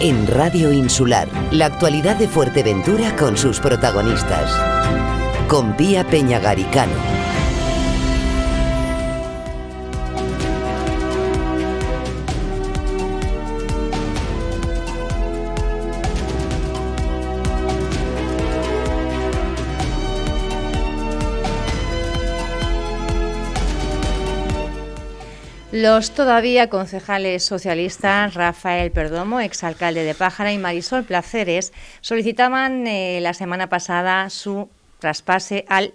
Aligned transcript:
en 0.00 0.26
Radio 0.26 0.72
Insular, 0.72 1.28
la 1.50 1.66
actualidad 1.66 2.16
de 2.16 2.28
Fuerteventura 2.28 3.16
con 3.16 3.36
sus 3.36 3.60
protagonistas. 3.60 4.50
Con 5.48 5.76
Pía 5.76 6.04
Peñagaricano. 6.04 7.23
Los 25.84 26.12
todavía 26.12 26.70
concejales 26.70 27.44
socialistas 27.44 28.32
Rafael 28.32 28.90
Perdomo, 28.90 29.40
exalcalde 29.40 30.02
de 30.02 30.14
Pájara, 30.14 30.50
y 30.50 30.56
Marisol 30.56 31.04
Placeres 31.04 31.74
solicitaban 32.00 32.86
eh, 32.86 33.18
la 33.20 33.34
semana 33.34 33.68
pasada 33.68 34.30
su 34.30 34.70
traspase 34.98 35.66
al 35.68 35.92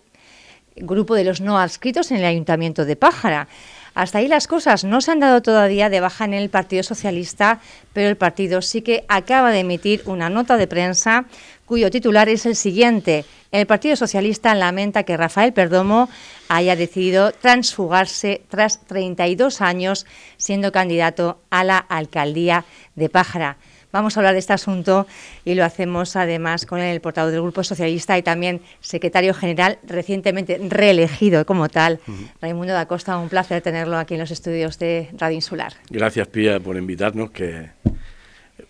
grupo 0.76 1.16
de 1.16 1.23
los 1.23 1.41
no 1.41 1.58
adscritos 1.58 2.12
en 2.12 2.18
el 2.18 2.26
Ayuntamiento 2.26 2.86
de 2.86 2.96
Pájara. 2.98 3.48
Hasta 3.96 4.20
ahí 4.20 4.27
las 4.27 4.46
cosas 4.46 4.84
no 4.84 5.02
se 5.02 5.10
han 5.10 5.22
dado 5.22 5.41
todavía 5.41 5.90
de 5.90 6.02
baja 6.02 6.24
en 6.26 6.35
el 6.35 6.52
Partido 6.52 6.84
Socialista, 6.84 7.60
pero 7.91 8.10
el 8.10 8.16
partido 8.16 8.62
sí 8.62 8.84
que 8.84 9.05
acaba 9.08 9.49
de 9.49 9.62
emitir 9.62 10.04
una 10.05 10.30
nota 10.30 10.58
de 10.58 10.68
prensa 10.68 11.26
cuyo 11.66 11.90
titular 11.90 12.30
es 12.30 12.46
el 12.46 12.55
siguiente. 12.55 13.26
El 13.52 13.66
Partido 13.66 13.96
Socialista 13.96 14.54
lamenta 14.54 15.02
que 15.02 15.18
Rafael 15.18 15.52
Perdomo 15.52 16.10
haya 16.49 16.76
decidido 16.76 17.31
transfugarse 17.31 18.41
tras 18.49 18.85
32 18.85 19.62
años 19.62 20.05
siendo 20.35 20.71
candidato 20.71 21.40
a 21.49 21.63
la 21.63 21.77
alcaldía 21.77 22.66
de 22.95 23.07
Pájara. 23.07 23.57
Vamos 23.91 24.16
a 24.16 24.20
hablar 24.20 24.34
de 24.34 24.40
este 24.40 24.54
asunto 24.54 25.07
y 25.45 25.55
lo 25.55 25.63
hacemos 25.63 26.16
además 26.16 26.68
con 26.68 26.79
el 26.79 27.01
portavoz 27.01 27.32
del 27.32 27.41
Grupo 27.41 27.63
Socialista 27.63 28.18
y 28.18 28.21
también 28.21 28.62
secretario 28.82 29.34
general 29.34 29.79
recientemente 29.84 30.59
reelegido 30.62 31.46
como 31.46 31.70
tal, 31.70 31.99
Raimundo 32.40 32.74
da 32.74 32.85
Costa. 32.85 33.18
Un 33.18 33.29
placer 33.29 33.63
tenerlo 33.63 33.98
aquí 33.98 34.13
en 34.13 34.20
los 34.20 34.29
estudios 34.29 34.77
de 34.77 35.09
Radio 35.18 35.35
Insular. 35.35 35.74
Gracias, 35.90 36.27
Pía, 36.27 36.59
por 36.59 36.77
invitarnos, 36.77 37.31
que 37.31 37.70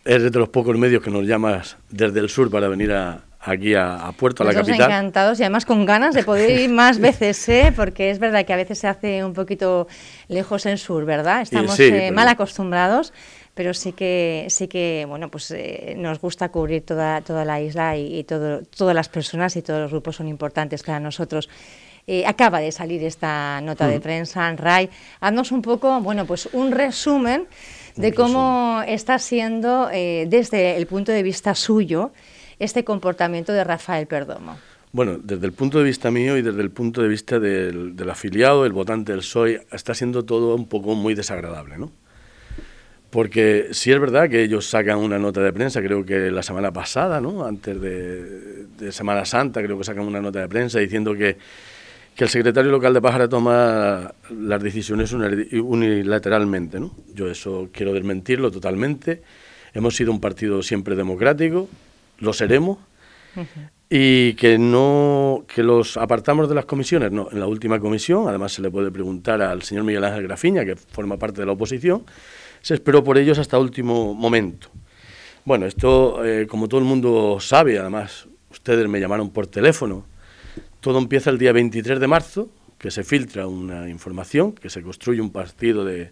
eres 0.06 0.32
de 0.32 0.39
los 0.39 0.50
pocos 0.50 0.78
medios 0.78 1.04
que 1.04 1.11
nos 1.11 1.26
llamas 1.26 1.76
desde 1.89 2.22
el 2.22 2.30
sur 2.30 2.50
para 2.50 2.70
venir 2.70 2.94
a, 2.94 3.26
aquí 3.50 3.75
a, 3.75 4.11
Puerto, 4.17 4.44
a 4.44 4.47
la 4.47 4.53
capital. 4.53 4.81
encantados 4.81 5.39
y 5.39 5.44
además 5.44 5.66
con 5.66 5.86
ganas 5.86 6.14
de 6.14 6.23
poder 6.23 6.59
ir 6.59 6.69
más 6.69 7.00
veces, 7.00 7.47
¿eh? 7.50 7.73
porque 7.75 8.11
es 8.11 8.19
verdad 8.19 8.45
que 8.45 8.53
a 8.53 8.55
veces 8.55 8.80
se 8.80 8.88
hace 8.88 9.23
un 9.23 9.33
poquito 9.33 9.88
lejos 10.28 10.66
el 10.66 10.78
sur, 10.78 11.05
¿verdad? 11.05 11.42
Estamos 11.42 11.80
eh, 11.80 12.11
mal 12.11 12.27
acostumbrados, 12.27 13.14
pero 13.53 13.73
sí 13.73 13.94
que, 13.94 14.45
sí 14.50 14.67
que 14.67 15.05
bueno, 15.08 15.30
pues 15.30 15.52
eh, 15.52 15.95
nos 15.97 16.20
gusta 16.20 16.50
cubrir 16.50 16.86
toda, 16.86 17.22
toda 17.22 17.45
la 17.45 17.59
isla 17.59 17.97
y, 17.97 18.23
todo, 18.23 18.61
todas 18.61 18.95
las 18.95 19.09
personas 19.09 19.55
y 19.55 19.61
todos 19.61 19.81
los 19.81 19.92
grupos 19.92 20.17
son 20.17 20.27
importantes 20.27 20.83
para 20.83 21.00
nosotros. 21.00 21.50
Eh, 22.08 22.25
acaba 22.25 22.59
de 22.59 22.72
salir 22.72 23.03
esta 23.03 23.61
nota 23.61 23.88
de 23.88 24.00
mm. 24.00 24.02
prensa 24.02 24.50
en 24.50 24.58
RAI. 24.58 24.89
Haznos 25.20 25.52
un 25.52 25.61
poco, 25.61 26.00
bueno, 26.02 26.25
pues 26.25 26.50
un 26.53 26.72
resumen 26.72 27.47
de 27.95 28.14
cómo 28.14 28.81
está 28.88 29.20
siendo 29.20 29.88
desde 29.88 30.77
el 30.77 30.88
punto 30.88 31.11
de 31.11 31.22
vista 31.22 31.53
suyo 31.53 32.11
este 32.60 32.84
comportamiento 32.84 33.54
de 33.54 33.64
Rafael 33.64 34.06
Perdomo? 34.08 34.58
Bueno, 34.92 35.20
desde 35.22 35.46
el 35.46 35.54
punto 35.54 35.78
de 35.78 35.84
vista 35.84 36.10
mío 36.10 36.36
y 36.38 36.42
desde 36.42 36.62
el 36.62 36.72
punto 36.72 37.02
de 37.04 37.08
vista 37.08 37.40
del, 37.40 37.96
afiliado, 38.10 38.66
el 38.66 38.74
votante 38.74 39.12
del 39.12 39.20
PSOE, 39.22 39.66
está 39.72 39.94
siendo 39.94 40.26
todo 40.26 40.56
un 40.56 40.68
poco 40.68 40.96
muy 40.96 41.14
desagradable, 41.14 41.78
¿no? 41.78 41.92
Porque 43.12 43.68
sí 43.72 43.92
es 43.92 44.00
verdad 44.00 44.30
que 44.30 44.44
ellos 44.44 44.68
sacan 44.68 44.98
una 44.98 45.20
nota 45.20 45.42
de 45.42 45.54
prensa, 45.54 45.82
creo 45.82 46.06
que 46.06 46.32
la 46.32 46.42
semana 46.42 46.72
pasada, 46.72 47.22
¿no? 47.22 47.46
Antes 47.46 47.80
de, 47.80 48.92
Semana 48.92 49.26
Santa, 49.26 49.62
creo 49.62 49.78
que 49.78 49.84
sacan 49.84 50.06
una 50.06 50.22
nota 50.22 50.40
de 50.40 50.48
prensa 50.48 50.80
diciendo 50.80 51.14
que, 51.14 51.38
que 52.16 52.23
el 52.23 52.30
secretario 52.30 52.72
local 52.72 52.94
de 52.94 53.02
Pájara 53.02 53.28
toma 53.28 54.14
las 54.32 54.64
decisiones 54.64 55.14
unilateralmente, 55.14 56.80
¿no? 56.80 56.95
Yo 57.14 57.30
eso 57.30 57.70
quiero 57.72 57.94
desmentirlo 57.94 58.50
totalmente. 58.50 59.22
Hemos 59.73 59.95
sido 59.95 60.12
un 60.12 60.20
partido 60.20 60.64
siempre 60.64 60.95
democrático, 60.95 61.70
lo 62.20 62.34
seremos, 62.34 62.78
y 63.90 64.34
que 64.34 64.58
no 64.58 65.46
que 65.48 65.64
los 65.64 65.98
apartamos 65.98 66.48
de 66.48 66.56
las 66.56 66.66
comisiones. 66.66 67.12
No, 67.12 67.30
en 67.32 67.40
la 67.40 67.48
última 67.48 67.80
comisión, 67.80 68.28
además 68.28 68.54
se 68.54 68.62
le 68.62 68.70
puede 68.70 68.92
preguntar 68.92 69.42
al 69.42 69.64
señor 69.64 69.84
Miguel 69.84 70.04
Ángel 70.04 70.24
Grafiña, 70.24 70.64
que 70.66 70.76
forma 70.76 71.18
parte 71.18 71.42
de 71.42 71.48
la 71.48 71.54
oposición, 71.54 72.04
se 72.62 72.76
esperó 72.76 73.04
por 73.04 73.18
ellos 73.18 73.40
hasta 73.40 73.58
último 73.58 74.14
momento. 74.14 74.70
Bueno, 75.46 75.66
esto, 75.66 76.24
eh, 76.26 76.46
como 76.48 76.68
todo 76.68 76.80
el 76.80 76.86
mundo 76.86 77.38
sabe, 77.40 77.80
además 77.80 78.28
ustedes 78.52 78.88
me 78.88 79.00
llamaron 79.00 79.30
por 79.32 79.48
teléfono, 79.48 80.06
todo 80.80 80.98
empieza 81.00 81.30
el 81.30 81.38
día 81.38 81.52
23 81.52 82.00
de 82.00 82.08
marzo, 82.08 82.50
que 82.78 82.92
se 82.92 83.04
filtra 83.04 83.48
una 83.48 83.90
información, 83.90 84.54
que 84.54 84.70
se 84.70 84.82
construye 84.82 85.22
un 85.22 85.32
partido 85.32 85.84
de, 85.84 86.12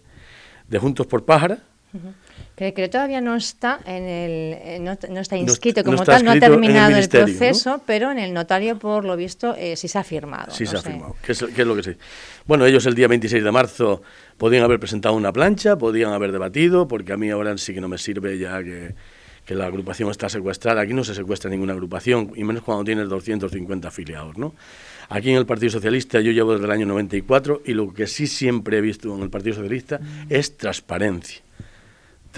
de 0.68 0.78
Juntos 0.78 1.06
por 1.06 1.24
Pájara, 1.24 1.62
que, 2.56 2.74
que, 2.74 2.88
todavía 2.88 3.20
no 3.20 3.36
está 3.36 3.80
en 3.86 4.04
el 4.04 4.52
eh, 4.54 4.78
no, 4.80 5.20
está 5.20 5.36
inscrito 5.36 5.84
como 5.84 6.04
tal, 6.04 6.24
no 6.24 6.32
ha 6.32 6.40
terminado 6.40 6.96
el, 6.96 7.08
proceso, 7.08 7.80
pero 7.86 8.10
en 8.10 8.18
el 8.18 8.34
notario, 8.34 8.78
por 8.78 9.04
lo 9.04 9.16
visto, 9.16 9.54
eh, 9.56 9.76
sí 9.76 9.86
se 9.86 9.98
ha 9.98 10.04
firmado. 10.04 10.52
Sí 10.52 10.66
se 10.66 10.76
ha 10.76 10.82
firmado, 10.82 11.16
¿Qué 11.22 11.32
es, 11.32 11.58
lo 11.58 11.76
que 11.76 11.82
sé? 11.82 11.96
Bueno, 12.46 12.66
ellos 12.66 12.84
el 12.86 12.94
día 12.94 13.06
26 13.06 13.44
de 13.44 13.52
marzo 13.52 14.02
podían 14.36 14.64
haber 14.64 14.80
presentado 14.80 15.14
una 15.14 15.32
plancha, 15.32 15.76
podían 15.76 16.12
haber 16.12 16.32
debatido, 16.32 16.88
porque 16.88 17.12
a 17.12 17.16
mí 17.16 17.30
ahora 17.30 17.56
sí 17.58 17.74
que 17.74 17.80
no 17.80 17.88
me 17.88 17.98
sirve 17.98 18.38
ya 18.38 18.62
que, 18.62 18.94
que 19.44 19.54
la 19.54 19.66
agrupación 19.66 20.10
está 20.10 20.28
secuestrada. 20.28 20.80
Aquí 20.80 20.94
no 20.94 21.04
se 21.04 21.14
secuestra 21.14 21.48
ninguna 21.50 21.74
agrupación, 21.74 22.32
y 22.34 22.44
menos 22.44 22.62
cuando 22.62 22.84
tienes 22.84 23.08
250 23.08 23.88
afiliados, 23.88 24.36
¿no? 24.36 24.54
Aquí 25.10 25.30
en 25.30 25.36
el 25.36 25.46
Partido 25.46 25.70
Socialista 25.70 26.20
yo 26.20 26.32
llevo 26.32 26.52
desde 26.52 26.66
el 26.66 26.70
año 26.70 26.86
94 26.86 27.62
y 27.64 27.72
lo 27.72 27.94
que 27.94 28.06
sí 28.06 28.26
siempre 28.26 28.78
he 28.78 28.80
visto 28.80 29.14
en 29.14 29.22
el 29.22 29.30
Partido 29.30 29.54
Socialista 29.54 29.98
mm. 29.98 30.26
es 30.28 30.56
transparencia 30.56 31.40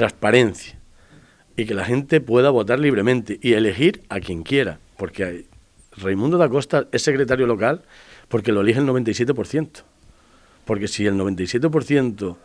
transparencia 0.01 0.79
y 1.57 1.67
que 1.67 1.75
la 1.75 1.85
gente 1.85 2.23
pueda 2.23 2.49
votar 2.49 2.79
libremente 2.81 3.39
y 3.43 3.53
elegir 3.53 4.03
a 4.09 4.19
quien 4.19 4.43
quiera, 4.45 4.79
porque 4.97 5.45
Raimundo 5.95 6.39
da 6.39 6.49
Costa 6.49 6.87
es 6.91 7.03
secretario 7.03 7.47
local 7.47 7.83
porque 8.29 8.51
lo 8.51 8.63
elige 8.63 8.81
el 8.81 8.87
97%, 8.87 9.83
porque 10.65 10.89
si 10.89 11.07
el 11.07 11.17
97% 11.17 12.37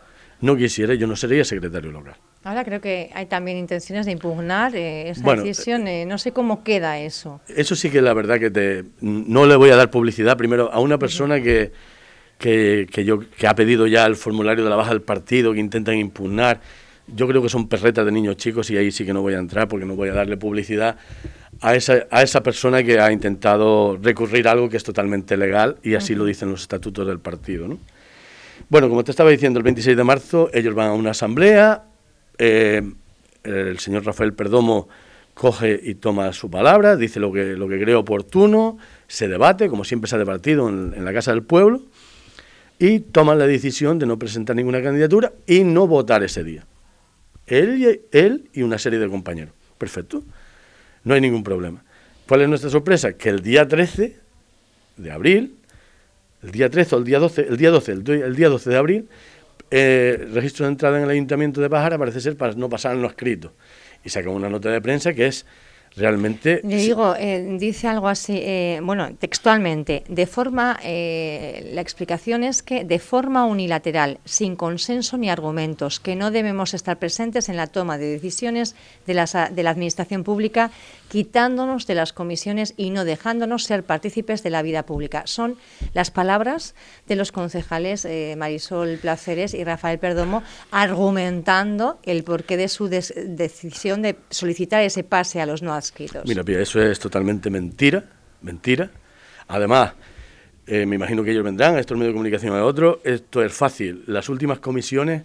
no 0.41 0.57
quisiera, 0.57 0.95
yo 0.95 1.07
no 1.07 1.15
sería 1.15 1.45
secretario 1.45 1.93
local. 1.93 2.15
Ahora 2.43 2.65
creo 2.65 2.81
que 2.81 3.09
hay 3.13 3.27
también 3.27 3.57
intenciones 3.57 4.05
de 4.05 4.11
impugnar 4.11 4.75
eh, 4.75 5.09
esa 5.11 5.35
decisión. 5.35 5.87
Eh, 5.87 6.05
no 6.05 6.17
sé 6.17 6.33
cómo 6.33 6.61
queda 6.63 6.99
eso. 6.99 7.39
Eso 7.47 7.73
sí 7.77 7.89
que 7.89 8.01
la 8.01 8.13
verdad 8.13 8.37
que 8.37 8.51
te, 8.51 8.83
no 8.99 9.45
le 9.45 9.55
voy 9.55 9.69
a 9.69 9.77
dar 9.77 9.89
publicidad 9.89 10.35
primero 10.35 10.69
a 10.73 10.81
una 10.81 10.97
persona 10.97 11.41
que, 11.41 11.71
que, 12.37 12.85
que, 12.91 13.05
yo, 13.05 13.21
que 13.29 13.47
ha 13.47 13.55
pedido 13.55 13.87
ya 13.87 14.05
el 14.05 14.17
formulario 14.17 14.65
de 14.65 14.69
la 14.69 14.75
baja 14.75 14.89
del 14.89 15.01
partido, 15.01 15.53
que 15.53 15.59
intentan 15.61 15.95
impugnar 15.95 16.59
yo 17.07 17.27
creo 17.27 17.41
que 17.41 17.49
son 17.49 17.67
perretas 17.67 18.05
de 18.05 18.11
niños 18.11 18.37
chicos 18.37 18.69
y 18.71 18.77
ahí 18.77 18.91
sí 18.91 19.05
que 19.05 19.13
no 19.13 19.21
voy 19.21 19.33
a 19.33 19.39
entrar 19.39 19.67
porque 19.67 19.85
no 19.85 19.95
voy 19.95 20.09
a 20.09 20.13
darle 20.13 20.37
publicidad 20.37 20.97
a 21.61 21.75
esa, 21.75 22.07
a 22.09 22.23
esa 22.23 22.41
persona 22.41 22.83
que 22.83 22.99
ha 22.99 23.11
intentado 23.11 23.97
recurrir 24.01 24.47
a 24.47 24.51
algo 24.51 24.69
que 24.69 24.77
es 24.77 24.83
totalmente 24.83 25.37
legal 25.37 25.77
y 25.83 25.95
así 25.95 26.15
lo 26.15 26.25
dicen 26.25 26.49
los 26.49 26.61
estatutos 26.61 27.07
del 27.07 27.19
partido. 27.19 27.67
¿no? 27.67 27.77
Bueno, 28.69 28.89
como 28.89 29.03
te 29.03 29.11
estaba 29.11 29.29
diciendo, 29.29 29.59
el 29.59 29.63
26 29.63 29.95
de 29.95 30.03
marzo 30.03 30.49
ellos 30.53 30.73
van 30.73 30.89
a 30.89 30.93
una 30.93 31.11
asamblea, 31.11 31.83
eh, 32.37 32.81
el 33.43 33.79
señor 33.79 34.05
Rafael 34.05 34.33
Perdomo 34.33 34.87
coge 35.33 35.79
y 35.83 35.95
toma 35.95 36.31
su 36.33 36.49
palabra, 36.49 36.95
dice 36.95 37.19
lo 37.19 37.31
que, 37.31 37.55
lo 37.55 37.67
que 37.67 37.79
cree 37.79 37.95
oportuno, 37.95 38.77
se 39.07 39.27
debate, 39.27 39.69
como 39.69 39.83
siempre 39.83 40.09
se 40.09 40.15
ha 40.15 40.19
debatido 40.19 40.69
en, 40.69 40.93
en 40.95 41.05
la 41.05 41.13
Casa 41.13 41.31
del 41.31 41.43
Pueblo, 41.43 41.81
y 42.79 42.99
toman 42.99 43.37
la 43.37 43.45
decisión 43.45 43.99
de 43.99 44.05
no 44.05 44.17
presentar 44.17 44.55
ninguna 44.55 44.81
candidatura 44.81 45.33
y 45.45 45.63
no 45.63 45.87
votar 45.87 46.23
ese 46.23 46.43
día. 46.43 46.65
Él 47.47 47.77
y, 47.77 48.17
él 48.17 48.49
y 48.53 48.61
una 48.63 48.77
serie 48.77 48.99
de 48.99 49.07
compañeros. 49.09 49.53
Perfecto. 49.77 50.23
No 51.03 51.13
hay 51.13 51.21
ningún 51.21 51.43
problema. 51.43 51.83
¿Cuál 52.27 52.41
es 52.41 52.49
nuestra 52.49 52.69
sorpresa? 52.69 53.13
Que 53.13 53.29
el 53.29 53.41
día 53.41 53.67
13 53.67 54.15
de 54.97 55.11
abril, 55.11 55.55
el 56.41 56.51
día 56.51 56.69
13 56.69 56.95
o 56.95 56.97
el 56.99 57.03
día 57.03 57.19
12, 57.19 57.41
el 57.41 57.57
día 57.57 57.69
12, 57.69 57.91
el, 57.91 58.35
día 58.35 58.49
12 58.49 58.69
de 58.69 58.77
abril, 58.77 59.09
eh, 59.71 60.27
registro 60.33 60.65
de 60.65 60.71
entrada 60.71 60.97
en 60.97 61.03
el 61.03 61.09
Ayuntamiento 61.09 61.61
de 61.61 61.69
Pájara 61.69 61.97
parece 61.97 62.21
ser 62.21 62.35
para 62.37 62.53
no 62.53 62.69
pasar 62.69 62.95
en 62.95 63.01
lo 63.01 63.07
escrito. 63.07 63.53
Y 64.03 64.09
saca 64.09 64.29
una 64.29 64.49
nota 64.49 64.69
de 64.69 64.81
prensa 64.81 65.13
que 65.13 65.27
es 65.27 65.45
realmente... 65.95 66.61
Le 66.63 66.77
digo, 66.77 67.15
eh, 67.15 67.57
dice 67.59 67.87
algo 67.87 68.07
así, 68.07 68.39
eh, 68.41 68.79
bueno, 68.83 69.15
textualmente, 69.17 70.03
de 70.07 70.25
forma, 70.25 70.77
eh, 70.83 71.69
la 71.73 71.81
explicación 71.81 72.43
es 72.43 72.63
que 72.63 72.83
de 72.83 72.99
forma 72.99 73.45
unilateral, 73.45 74.19
sin 74.25 74.55
consenso 74.55 75.17
ni 75.17 75.29
argumentos, 75.29 75.99
que 75.99 76.15
no 76.15 76.31
debemos 76.31 76.73
estar 76.73 76.99
presentes 76.99 77.49
en 77.49 77.57
la 77.57 77.67
toma 77.67 77.97
de 77.97 78.07
decisiones 78.07 78.75
de 79.05 79.13
la, 79.13 79.25
de 79.25 79.63
la 79.63 79.69
Administración 79.69 80.23
pública, 80.23 80.71
quitándonos 81.07 81.87
de 81.87 81.95
las 81.95 82.13
comisiones 82.13 82.73
y 82.75 82.89
no 82.89 83.05
dejándonos 83.05 83.63
ser 83.63 83.83
partícipes 83.83 84.43
de 84.43 84.49
la 84.49 84.61
vida 84.61 84.85
pública. 84.85 85.23
Son 85.25 85.57
las 85.93 86.11
palabras 86.11 86.75
de 87.07 87.15
los 87.15 87.31
concejales 87.31 88.07
Marisol 88.37 88.97
Placeres 88.97 89.53
y 89.53 89.63
Rafael 89.63 89.99
Perdomo 89.99 90.43
argumentando 90.71 91.99
el 92.03 92.23
porqué 92.23 92.57
de 92.57 92.67
su 92.67 92.87
decisión 92.87 94.01
de 94.01 94.17
solicitar 94.29 94.81
ese 94.81 95.03
pase 95.03 95.41
a 95.41 95.45
los 95.45 95.61
no 95.61 95.73
Mira, 96.25 96.43
eso 96.61 96.81
es 96.81 96.99
totalmente 96.99 97.49
mentira, 97.49 98.03
mentira. 98.41 98.89
Además, 99.47 99.93
eh, 100.67 100.85
me 100.85 100.95
imagino 100.95 101.23
que 101.23 101.31
ellos 101.31 101.43
vendrán, 101.43 101.75
a 101.75 101.79
estos 101.79 101.97
medios 101.97 102.13
de 102.13 102.15
comunicación 102.15 102.55
a 102.55 102.63
otros. 102.63 102.97
Esto 103.03 103.43
es 103.43 103.53
fácil. 103.53 104.03
Las 104.07 104.29
últimas 104.29 104.59
comisiones 104.59 105.23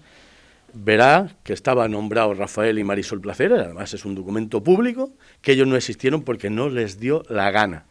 verá 0.72 1.28
que 1.42 1.52
estaba 1.52 1.88
nombrado 1.88 2.34
Rafael 2.34 2.78
y 2.78 2.84
Marisol 2.84 3.20
Placeres, 3.20 3.60
además 3.60 3.92
es 3.94 4.04
un 4.04 4.14
documento 4.14 4.62
público, 4.62 5.10
que 5.40 5.52
ellos 5.52 5.66
no 5.66 5.76
existieron 5.76 6.22
porque 6.22 6.50
no 6.50 6.68
les 6.68 7.00
dio 7.00 7.24
la 7.28 7.50
gana, 7.50 7.84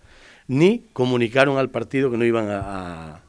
ni 0.47 0.85
comunicaron 0.93 1.57
al 1.57 1.69
partido 1.69 2.09
que 2.11 2.17
no 2.17 2.25
iban 2.25 2.47
a, 2.49 3.21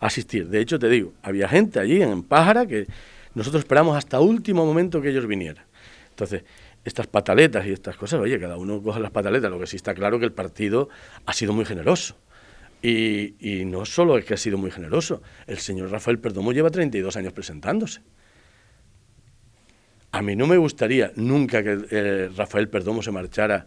asistir. 0.00 0.48
De 0.48 0.60
hecho, 0.60 0.78
te 0.78 0.88
digo, 0.88 1.12
había 1.22 1.48
gente 1.48 1.80
allí 1.80 2.00
en 2.00 2.22
Pájara 2.22 2.66
que 2.66 2.86
nosotros 3.34 3.62
esperamos 3.62 3.96
hasta 3.96 4.20
último 4.20 4.64
momento 4.64 5.02
que 5.02 5.10
ellos 5.10 5.26
vinieran. 5.26 5.64
Entonces, 6.10 6.44
estas 6.84 7.06
pataletas 7.06 7.66
y 7.66 7.72
estas 7.72 7.96
cosas, 7.96 8.20
oye, 8.20 8.38
cada 8.38 8.56
uno 8.56 8.82
coge 8.82 9.00
las 9.00 9.10
pataletas, 9.10 9.50
lo 9.50 9.58
que 9.58 9.66
sí 9.66 9.76
está 9.76 9.94
claro 9.94 10.18
que 10.18 10.24
el 10.24 10.32
partido 10.32 10.88
ha 11.26 11.32
sido 11.32 11.52
muy 11.52 11.64
generoso. 11.64 12.16
Y, 12.80 13.34
y 13.40 13.64
no 13.64 13.84
solo 13.84 14.16
es 14.18 14.24
que 14.24 14.34
ha 14.34 14.36
sido 14.36 14.56
muy 14.56 14.70
generoso, 14.70 15.20
el 15.46 15.58
señor 15.58 15.90
Rafael 15.90 16.18
Perdomo 16.18 16.52
lleva 16.52 16.70
32 16.70 17.16
años 17.16 17.32
presentándose. 17.32 18.00
A 20.12 20.22
mí 20.22 20.36
no 20.36 20.46
me 20.46 20.56
gustaría 20.56 21.12
nunca 21.16 21.62
que 21.62 21.78
eh, 21.90 22.30
Rafael 22.34 22.68
Perdomo 22.68 23.02
se 23.02 23.10
marchara 23.10 23.66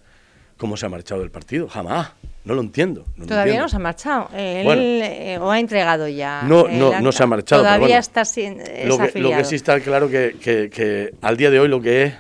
como 0.58 0.78
se 0.78 0.86
ha 0.86 0.90
marchado 0.90 1.22
del 1.22 1.32
partido, 1.32 1.68
jamás. 1.68 2.12
No 2.44 2.54
lo 2.54 2.62
entiendo. 2.62 3.06
Todavía 3.28 3.60
no 3.60 3.68
se 3.68 3.76
ha 3.76 3.80
marchado. 3.80 4.30
Él 4.34 4.68
eh, 5.04 5.38
o 5.40 5.50
ha 5.50 5.60
entregado 5.60 6.08
ya. 6.08 6.44
No, 6.44 6.68
no, 6.68 7.00
no 7.00 7.12
se 7.12 7.24
ha 7.24 7.28
marchado. 7.28 7.64
Todavía 7.64 7.98
está 7.98 8.26
sin. 8.26 8.60
Lo 8.86 8.98
que, 8.98 9.20
lo 9.20 9.32
que, 9.32 9.44
sí 9.44 9.56
está 9.56 9.80
claro 9.80 10.10
que, 10.10 10.38
que, 10.40 10.70
que 10.70 11.14
al 11.22 11.38
día 11.38 11.50
de 11.50 11.60
hoy 11.60 11.68
lo 11.68 11.82
que 11.82 12.04
es 12.04 12.14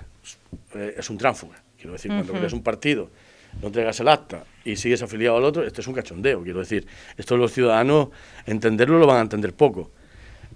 eh, 0.76 0.96
es 0.98 1.10
un 1.10 1.18
tránsfuga. 1.18 1.62
Quiero 1.78 1.94
decir, 1.94 2.12
cuando 2.12 2.34
creas 2.34 2.54
un 2.54 2.62
partido, 2.62 3.10
no 3.62 3.68
entregas 3.68 4.00
el 4.00 4.08
acta 4.08 4.46
y 4.64 4.76
sigues 4.76 5.02
afiliado 5.02 5.38
al 5.38 5.44
otro, 5.44 5.64
esto 5.64 5.82
es 5.82 5.88
un 5.88 5.94
cachondeo. 5.94 6.44
Quiero 6.44 6.60
decir, 6.60 6.86
esto 7.18 7.38
los 7.38 7.52
ciudadanos 7.52 8.10
entenderlo 8.46 9.00
lo 9.00 9.08
van 9.08 9.18
a 9.18 9.22
entender 9.22 9.54
poco. 9.54 9.92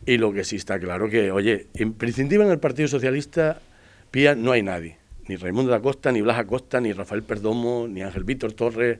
Y 0.05 0.17
lo 0.17 0.31
que 0.31 0.43
sí 0.43 0.57
está 0.57 0.79
claro 0.79 1.09
que, 1.09 1.31
oye, 1.31 1.67
imprescindible 1.75 2.45
en 2.45 2.51
el 2.51 2.59
Partido 2.59 2.87
Socialista, 2.87 3.59
Pía, 4.11 4.35
no 4.35 4.51
hay 4.51 4.61
nadie. 4.61 4.97
Ni 5.27 5.35
Raimundo 5.35 5.71
da 5.71 5.81
Costa, 5.81 6.11
ni 6.11 6.21
Blas 6.21 6.37
Acosta, 6.37 6.79
ni 6.79 6.93
Rafael 6.93 7.23
Perdomo, 7.23 7.87
ni 7.89 8.03
Ángel 8.03 8.23
Víctor 8.23 8.53
Torres, 8.53 8.99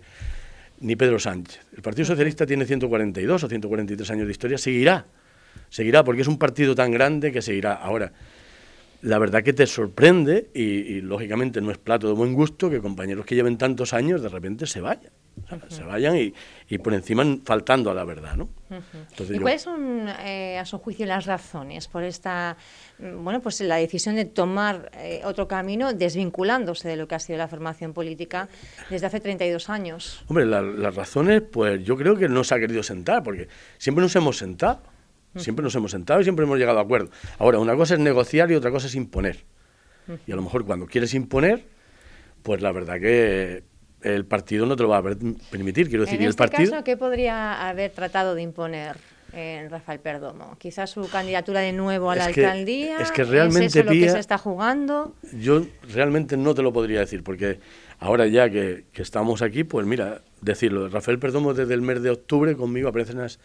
ni 0.82 0.96
Pedro 0.96 1.20
Sánchez. 1.20 1.62
El 1.76 1.84
Partido 1.84 2.06
Socialista 2.06 2.46
tiene 2.46 2.66
142 2.66 3.44
o 3.44 3.48
143 3.48 4.12
años 4.12 4.26
de 4.26 4.32
historia, 4.32 4.58
seguirá. 4.58 5.06
Seguirá 5.70 6.04
porque 6.04 6.22
es 6.22 6.28
un 6.28 6.38
partido 6.38 6.74
tan 6.74 6.92
grande 6.92 7.32
que 7.32 7.42
seguirá. 7.42 7.74
Ahora, 7.74 8.12
la 9.02 9.20
verdad 9.20 9.44
que 9.44 9.54
te 9.54 9.68
sorprende 9.68 10.50
y, 10.54 11.02
lógicamente 11.02 11.62
no 11.62 11.72
es 11.72 11.78
plato 11.78 12.08
de 12.08 12.14
buen 12.14 12.34
gusto 12.34 12.70
que 12.70 12.82
compañeros 12.82 13.26
que 13.26 13.36
lleven 13.36 13.58
tantos 13.58 13.94
años 13.94 14.22
de 14.22 14.30
repente 14.30 14.66
se 14.66 14.82
vayan. 14.82 15.12
Se 15.68 15.84
vayan 15.84 16.16
y, 16.70 16.78
por 16.78 16.94
encima 16.94 17.24
faltando 17.44 17.92
a 17.92 17.94
la 17.94 18.06
verdad, 18.06 18.36
¿no? 18.38 18.50
¿Y 19.30 19.40
cuáles 19.40 19.64
son, 19.64 20.08
eh, 20.24 20.58
a 20.58 20.66
su 20.66 20.80
juicio, 20.80 21.06
las 21.06 21.26
razones 21.26 21.90
por 21.90 22.04
esta, 22.04 22.56
mm, 23.00 23.22
bueno, 23.22 23.42
pues 23.42 23.60
la 23.60 23.76
decisión 23.76 24.16
de 24.16 24.26
tomar 24.26 24.90
eh, 24.98 25.22
otro 25.26 25.48
camino 25.48 25.94
desvinculándose 25.94 26.88
de 26.88 26.96
lo 26.96 27.08
que 27.08 27.16
ha 27.16 27.20
sido 27.20 27.38
la 27.38 27.50
formación 27.50 27.94
política 27.94 28.48
desde 28.90 29.08
hace 29.08 29.20
32 29.20 29.70
años? 29.70 30.24
Hombre, 30.28 30.46
las 30.46 30.96
razones, 30.96 31.42
pues 31.42 31.84
yo 31.84 31.98
creo 31.98 32.16
que 32.16 32.30
no 32.30 32.44
se 32.46 32.56
ha 32.56 32.60
querido 32.60 32.82
sentar, 32.82 33.22
porque 33.22 33.50
siempre 33.78 34.02
nos 34.02 34.16
hemos 34.16 34.38
sentado 34.38 34.95
Siempre 35.36 35.64
nos 35.64 35.76
hemos 35.76 35.92
sentado 35.92 36.22
y 36.22 36.24
siempre 36.24 36.46
hemos 36.46 36.58
llegado 36.58 36.80
a 36.80 36.82
acuerdo. 36.82 37.10
Ahora, 37.40 37.60
una 37.60 37.76
cosa 37.76 37.96
es 37.96 38.00
negociar 38.00 38.52
y 38.52 38.56
otra 38.56 38.72
cosa 38.72 38.88
es 38.88 38.96
imponer. 38.96 39.44
Y 40.28 40.32
a 40.32 40.36
lo 40.36 40.42
mejor 40.42 40.66
cuando 40.66 40.86
quieres 40.86 41.14
imponer, 41.14 41.66
pues 42.44 42.62
la 42.62 42.72
verdad 42.72 43.00
que 43.00 43.64
el 44.02 44.26
partido 44.26 44.66
no 44.66 44.76
te 44.76 44.84
lo 44.84 44.90
va 44.90 45.00
a 45.00 45.04
permitir. 45.04 45.90
Quiero 45.90 46.04
decir, 46.04 46.20
en 46.20 46.26
el 46.26 46.30
este 46.30 46.44
partido. 46.44 46.72
Caso, 46.72 46.84
¿Qué 46.84 46.96
podría 46.96 47.68
haber 47.68 47.92
tratado 47.92 48.36
de 48.36 48.44
imponer 48.44 48.98
en 49.34 49.70
Rafael 49.70 50.00
Perdomo? 50.00 50.56
Quizás 50.60 50.92
su 50.92 51.10
candidatura 51.10 51.62
de 51.62 51.74
nuevo 51.74 52.12
a 52.12 52.16
la 52.16 52.26
alcaldía. 52.26 53.00
Es 53.00 53.12
que 53.12 53.24
realmente. 53.24 53.66
¿Es 53.66 53.76
eso 53.76 53.86
lo 53.86 53.92
que 53.92 54.10
se 54.10 54.20
está 54.20 54.38
jugando? 54.38 55.16
Yo 55.34 55.66
realmente 55.92 56.38
no 56.38 56.54
te 56.54 56.62
lo 56.62 56.72
podría 56.72 57.00
decir, 57.00 57.24
porque 57.24 57.60
ahora 58.00 58.28
ya 58.28 58.50
que, 58.50 58.86
que 58.94 59.02
estamos 59.02 59.42
aquí, 59.42 59.64
pues 59.64 59.88
mira, 59.88 60.22
decirlo. 60.42 60.88
Rafael 60.88 61.18
Perdomo 61.18 61.56
desde 61.56 61.74
el 61.74 61.82
mes 61.82 62.04
de 62.04 62.12
octubre 62.12 62.56
conmigo 62.56 62.90
aparece 62.90 63.14
en 63.14 63.20
las 63.20 63.40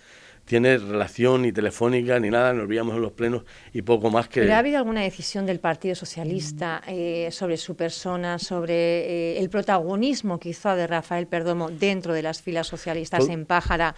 tiene 0.50 0.78
relación 0.78 1.42
ni 1.42 1.52
telefónica 1.52 2.18
ni 2.18 2.28
nada, 2.28 2.52
nos 2.52 2.66
veíamos 2.66 2.96
en 2.96 3.02
los 3.02 3.12
plenos 3.12 3.44
y 3.72 3.82
poco 3.82 4.10
más 4.10 4.28
que... 4.28 4.40
¿Pero 4.40 4.54
ha 4.54 4.58
habido 4.58 4.78
alguna 4.78 5.02
decisión 5.02 5.46
del 5.46 5.60
Partido 5.60 5.94
Socialista 5.94 6.82
eh, 6.88 7.28
sobre 7.30 7.56
su 7.56 7.76
persona, 7.76 8.36
sobre 8.40 8.74
eh, 8.74 9.38
el 9.38 9.48
protagonismo 9.48 10.40
quizá 10.40 10.74
de 10.74 10.88
Rafael 10.88 11.28
Perdomo 11.28 11.70
dentro 11.70 12.14
de 12.14 12.22
las 12.22 12.42
filas 12.42 12.66
socialistas 12.66 13.28
en 13.28 13.46
Pájara 13.46 13.94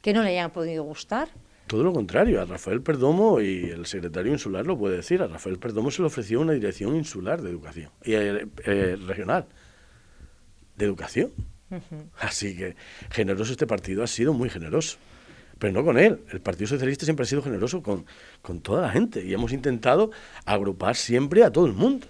que 0.00 0.12
no 0.12 0.22
le 0.22 0.28
hayan 0.28 0.52
podido 0.52 0.84
gustar? 0.84 1.26
Todo 1.66 1.82
lo 1.82 1.92
contrario, 1.92 2.40
a 2.40 2.44
Rafael 2.44 2.82
Perdomo 2.82 3.40
y 3.40 3.64
el 3.64 3.84
secretario 3.86 4.30
insular 4.30 4.64
lo 4.64 4.78
puede 4.78 4.98
decir, 4.98 5.22
a 5.22 5.26
Rafael 5.26 5.58
Perdomo 5.58 5.90
se 5.90 6.02
le 6.02 6.06
ofreció 6.06 6.40
una 6.40 6.52
dirección 6.52 6.94
insular 6.94 7.42
de 7.42 7.50
educación, 7.50 7.90
y 8.04 8.12
eh, 8.12 8.96
regional, 9.08 9.46
de 10.76 10.84
educación. 10.84 11.32
Así 12.20 12.56
que 12.56 12.76
generoso 13.10 13.50
este 13.50 13.66
partido 13.66 14.04
ha 14.04 14.06
sido 14.06 14.32
muy 14.32 14.48
generoso 14.48 14.98
pero 15.58 15.72
no 15.72 15.84
con 15.84 15.98
él. 15.98 16.20
El 16.32 16.40
Partido 16.40 16.68
Socialista 16.68 17.04
siempre 17.04 17.24
ha 17.24 17.26
sido 17.26 17.42
generoso 17.42 17.82
con, 17.82 18.04
con 18.42 18.60
toda 18.60 18.82
la 18.82 18.90
gente 18.90 19.24
y 19.24 19.32
hemos 19.32 19.52
intentado 19.52 20.10
agrupar 20.44 20.96
siempre 20.96 21.44
a 21.44 21.50
todo 21.50 21.66
el 21.66 21.72
mundo. 21.72 22.06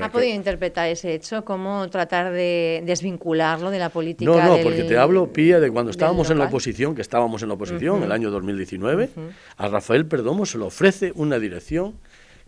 ¿Ha 0.00 0.12
podido 0.12 0.34
interpretar 0.34 0.88
ese 0.88 1.14
hecho? 1.14 1.44
¿Cómo 1.44 1.88
tratar 1.90 2.32
de 2.32 2.82
desvincularlo 2.84 3.70
de 3.70 3.78
la 3.78 3.88
política? 3.88 4.30
No, 4.30 4.56
no, 4.56 4.62
porque 4.62 4.84
te 4.84 4.96
hablo, 4.96 5.32
Pía, 5.32 5.58
de 5.58 5.70
cuando 5.70 5.90
estábamos 5.90 6.30
en 6.30 6.38
la 6.38 6.44
oposición, 6.44 6.94
que 6.94 7.02
estábamos 7.02 7.42
en 7.42 7.48
la 7.48 7.54
oposición, 7.54 7.98
en 7.98 8.04
el 8.04 8.12
año 8.12 8.30
2019, 8.30 9.10
a 9.56 9.68
Rafael 9.68 10.06
Perdomo 10.06 10.46
se 10.46 10.58
le 10.58 10.64
ofrece 10.64 11.12
una 11.14 11.38
dirección 11.38 11.94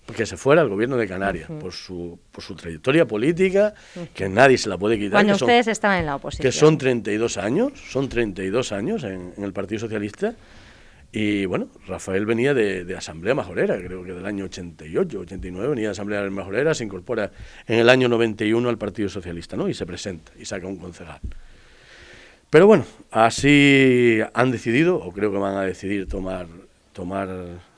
que 0.06 0.26
se 0.26 0.36
fuera 0.36 0.62
al 0.62 0.68
gobierno 0.68 0.96
de 0.96 1.06
Canarias 1.06 1.48
por, 1.60 1.72
su, 1.72 2.18
por 2.30 2.42
su 2.42 2.54
trayectoria 2.54 3.06
política, 3.06 3.74
que 4.12 4.28
nadie 4.28 4.58
se 4.58 4.68
la 4.68 4.76
puede 4.76 4.98
quitar. 4.98 5.12
Cuando 5.12 5.34
ustedes 5.34 5.68
estaban 5.68 6.00
en 6.00 6.06
la 6.06 6.16
oposición. 6.16 6.42
Que 6.42 6.52
son 6.52 6.76
32 6.76 7.38
años, 7.38 7.72
son 7.90 8.08
32 8.08 8.72
años 8.72 9.04
en, 9.04 9.32
el 9.38 9.52
Partido 9.52 9.80
Socialista. 9.80 10.34
Y 11.12 11.44
bueno, 11.44 11.68
Rafael 11.86 12.24
venía 12.24 12.54
de, 12.54 12.96
Asamblea 12.96 13.34
Majorera, 13.34 13.76
creo 13.76 14.02
que 14.02 14.12
del 14.12 14.24
año 14.24 14.46
88, 14.46 15.20
89, 15.20 15.68
venía 15.68 15.88
de 15.88 15.92
Asamblea 15.92 16.28
Majorera, 16.30 16.74
se 16.74 16.84
incorpora 16.84 17.30
en 17.66 17.78
el 17.78 17.88
año 17.88 18.08
91 18.08 18.68
al 18.68 18.78
Partido 18.78 19.08
Socialista, 19.08 19.56
¿no? 19.56 19.68
Y 19.68 19.74
se 19.74 19.84
presenta 19.84 20.32
y 20.38 20.46
saca 20.46 20.66
un 20.66 20.76
concejal. 20.76 21.20
Pero 22.48 22.66
bueno, 22.66 22.84
así 23.10 24.20
han 24.34 24.50
decidido, 24.50 24.96
o 24.96 25.12
creo 25.12 25.30
que 25.30 25.38
van 25.38 25.56
a 25.56 25.62
decidir 25.62 26.08
tomar, 26.08 26.46
tomar 26.92 27.28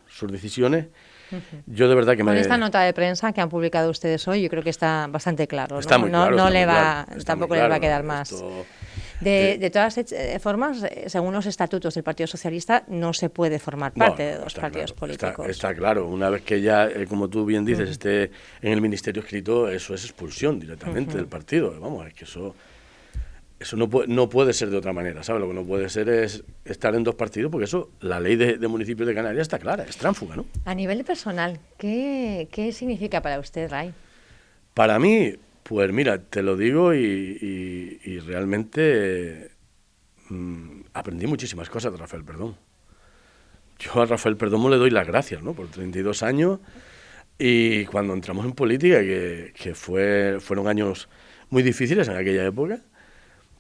sus 0.08 0.30
decisiones 0.30 0.86
yo 1.66 1.88
de 1.88 1.94
verdad 1.94 2.16
que 2.16 2.22
Con 2.22 2.34
me... 2.34 2.40
esta 2.40 2.56
nota 2.56 2.80
de 2.80 2.92
prensa 2.92 3.32
que 3.32 3.40
han 3.40 3.48
publicado 3.48 3.90
ustedes 3.90 4.26
hoy, 4.28 4.42
yo 4.42 4.48
creo 4.48 4.62
que 4.62 4.70
está 4.70 5.06
bastante 5.08 5.46
claro. 5.46 5.78
Está 5.78 5.96
¿no? 5.96 6.00
muy 6.00 6.10
claro. 6.10 6.36
No, 6.36 6.50
le 6.50 6.66
va, 6.66 7.06
tampoco 7.24 7.54
le 7.54 7.68
va 7.68 7.76
a 7.76 7.80
quedar 7.80 8.02
más. 8.02 8.34
De, 9.20 9.70
todas 9.72 9.96
eh, 9.98 10.38
formas, 10.38 10.82
eh, 10.82 11.04
según 11.06 11.32
los 11.32 11.46
estatutos 11.46 11.94
del 11.94 12.02
Partido 12.02 12.26
Socialista, 12.26 12.84
no 12.88 13.12
se 13.12 13.30
puede 13.30 13.58
formar 13.58 13.92
parte 13.92 14.22
de 14.22 14.38
dos 14.38 14.54
partidos 14.54 14.92
políticos. 14.92 15.48
Está, 15.48 15.74
claro, 15.74 16.06
una 16.08 16.28
vez 16.28 16.42
que 16.42 16.60
ya, 16.60 16.86
eh, 16.86 17.06
como 17.08 17.28
tú 17.28 17.44
bien 17.44 17.64
dices, 17.64 17.88
esté 17.88 18.30
en 18.60 18.72
el 18.72 18.80
ministerio 18.80 19.22
escrito, 19.22 19.68
eso 19.68 19.94
es 19.94 20.04
expulsión 20.04 20.58
directamente 20.60 21.16
del 21.16 21.26
partido. 21.26 21.74
Vamos, 21.80 22.06
es 22.06 22.14
que 22.14 22.24
eso 22.24 22.54
eso 23.64 23.78
no 23.78 23.88
puede, 23.88 24.08
no 24.08 24.28
puede 24.28 24.52
ser 24.52 24.68
de 24.68 24.76
otra 24.76 24.92
manera, 24.92 25.22
¿sabes? 25.22 25.40
Lo 25.40 25.48
que 25.48 25.54
no 25.54 25.64
puede 25.64 25.88
ser 25.88 26.10
es 26.10 26.44
estar 26.66 26.94
en 26.94 27.02
dos 27.02 27.14
partidos, 27.14 27.50
porque 27.50 27.64
eso, 27.64 27.90
la 28.00 28.20
ley 28.20 28.36
de, 28.36 28.58
municipios 28.68 29.08
de 29.08 29.14
Canarias 29.14 29.40
está 29.40 29.58
clara, 29.58 29.84
es 29.84 29.96
tránfuga, 29.96 30.36
¿no? 30.36 30.44
A 30.66 30.74
nivel 30.74 31.02
personal, 31.02 31.58
¿qué, 31.78 32.70
significa 32.74 33.22
para 33.22 33.40
usted, 33.40 33.70
Ray? 33.70 33.94
Para 34.74 34.98
mí, 34.98 35.32
pues 35.62 35.90
mira, 35.92 36.18
te 36.18 36.42
lo 36.42 36.58
digo 36.58 36.92
y, 36.92 38.20
realmente 38.26 39.50
mm, 40.28 40.80
aprendí 40.92 41.26
muchísimas 41.26 41.70
cosas 41.70 41.90
de 41.92 41.98
Rafael 41.98 42.22
Perdón. 42.22 42.56
Yo 43.78 44.02
a 44.02 44.04
Rafael 44.04 44.36
Perdomo 44.36 44.68
le 44.68 44.76
doy 44.76 44.90
las 44.90 45.06
gracias, 45.06 45.42
¿no? 45.42 45.54
Por 45.54 45.68
32 45.68 46.22
años 46.22 46.60
y 47.38 47.86
cuando 47.86 48.12
entramos 48.12 48.44
en 48.44 48.52
política, 48.52 49.00
que, 49.00 49.54
que 49.56 49.74
fue, 49.74 50.36
fueron 50.38 50.68
años 50.68 51.08
muy 51.48 51.62
difíciles 51.62 52.08
en 52.08 52.16
aquella 52.16 52.44
época, 52.44 52.80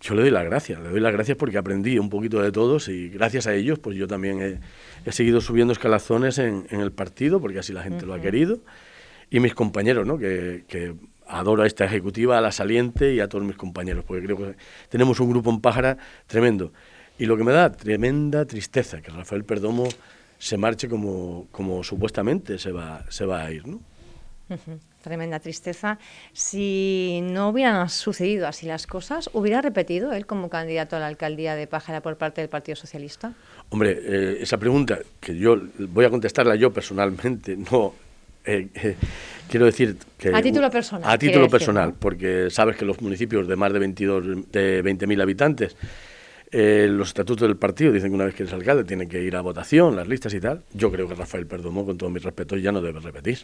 yo 0.00 0.14
le 0.14 0.22
doy 0.22 0.30
las 0.30 0.44
gracias, 0.44 0.80
le 0.80 0.90
doy 0.90 1.00
las 1.00 1.12
gracias 1.12 1.36
porque 1.36 1.58
aprendí 1.58 1.98
un 1.98 2.10
poquito 2.10 2.42
de 2.42 2.52
todos 2.52 2.88
y 2.88 3.08
gracias 3.08 3.46
a 3.46 3.54
ellos 3.54 3.78
pues 3.78 3.96
yo 3.96 4.06
también 4.06 4.60
he, 5.04 5.12
seguido 5.12 5.40
subiendo 5.40 5.72
escalazones 5.72 6.38
en, 6.38 6.66
el 6.70 6.92
partido 6.92 7.40
porque 7.40 7.58
así 7.58 7.72
la 7.72 7.82
gente 7.82 8.06
lo 8.06 8.14
ha 8.14 8.20
querido 8.20 8.58
y 9.30 9.40
mis 9.40 9.54
compañeros, 9.54 10.06
¿no? 10.06 10.18
que, 10.18 10.64
que 10.68 10.94
adoro 11.26 11.62
a 11.62 11.66
esta 11.66 11.84
ejecutiva, 11.84 12.38
a 12.38 12.40
la 12.40 12.52
saliente 12.52 13.14
y 13.14 13.20
a 13.20 13.28
todos 13.28 13.44
mis 13.44 13.56
compañeros, 13.56 14.04
porque 14.06 14.24
creo 14.24 14.36
que 14.36 14.56
tenemos 14.88 15.18
un 15.20 15.30
grupo 15.30 15.50
en 15.50 15.60
Pájara 15.60 15.96
tremendo. 16.26 16.72
Y 17.18 17.26
lo 17.26 17.36
que 17.36 17.44
me 17.44 17.52
da 17.52 17.70
tremenda 17.70 18.44
tristeza 18.44 19.00
que 19.00 19.10
Rafael 19.10 19.44
Perdomo 19.44 19.88
se 20.38 20.56
marche 20.56 20.88
como, 20.88 21.46
como 21.50 21.82
supuestamente 21.84 22.58
se 22.58 22.72
va, 22.72 23.04
se 23.08 23.24
va 23.24 23.44
a 23.44 23.52
ir, 23.52 23.66
¿no? 23.66 23.80
Tremenda 25.02 25.38
tristeza. 25.38 25.98
Si 26.32 27.20
no 27.22 27.50
hubieran 27.50 27.88
sucedido 27.88 28.46
así 28.46 28.66
las 28.66 28.86
cosas, 28.86 29.30
¿hubiera 29.32 29.60
repetido 29.60 30.12
él 30.12 30.26
como 30.26 30.48
candidato 30.48 30.96
a 30.96 30.98
la 31.00 31.06
alcaldía 31.06 31.54
de 31.54 31.66
Pájara 31.66 32.00
por 32.00 32.16
parte 32.16 32.40
del 32.40 32.48
Partido 32.48 32.76
Socialista? 32.76 33.34
Hombre, 33.70 33.98
eh, 34.02 34.38
esa 34.40 34.58
pregunta 34.58 34.98
que 35.20 35.36
yo 35.36 35.60
voy 35.78 36.04
a 36.04 36.10
contestarla 36.10 36.54
yo 36.56 36.72
personalmente, 36.72 37.56
no. 37.70 37.94
Eh, 38.46 38.68
eh, 38.74 38.96
quiero 39.48 39.64
decir 39.64 39.96
que... 40.18 40.28
A 40.28 40.42
título 40.42 40.70
personal. 40.70 41.10
A 41.10 41.16
título 41.16 41.48
personal, 41.48 41.94
porque 41.98 42.50
sabes 42.50 42.76
que 42.76 42.84
los 42.84 43.00
municipios 43.00 43.48
de 43.48 43.56
más 43.56 43.72
de 43.72 43.78
22, 43.78 44.52
de 44.52 44.84
20.000 44.84 45.22
habitantes 45.22 45.76
eh, 46.56 46.86
los 46.88 47.08
estatutos 47.08 47.48
del 47.48 47.56
partido 47.56 47.90
dicen 47.90 48.10
que 48.10 48.14
una 48.14 48.26
vez 48.26 48.34
que 48.36 48.44
eres 48.44 48.52
alcalde 48.54 48.84
tiene 48.84 49.08
que 49.08 49.20
ir 49.20 49.34
a 49.34 49.40
votación, 49.40 49.96
las 49.96 50.06
listas 50.06 50.32
y 50.34 50.40
tal. 50.40 50.62
Yo 50.72 50.88
creo 50.92 51.08
que 51.08 51.16
Rafael 51.16 51.48
Perdomo, 51.48 51.84
con 51.84 51.98
todo 51.98 52.10
mi 52.10 52.20
respeto, 52.20 52.56
ya 52.56 52.70
no 52.70 52.80
debe 52.80 53.00
repetir. 53.00 53.38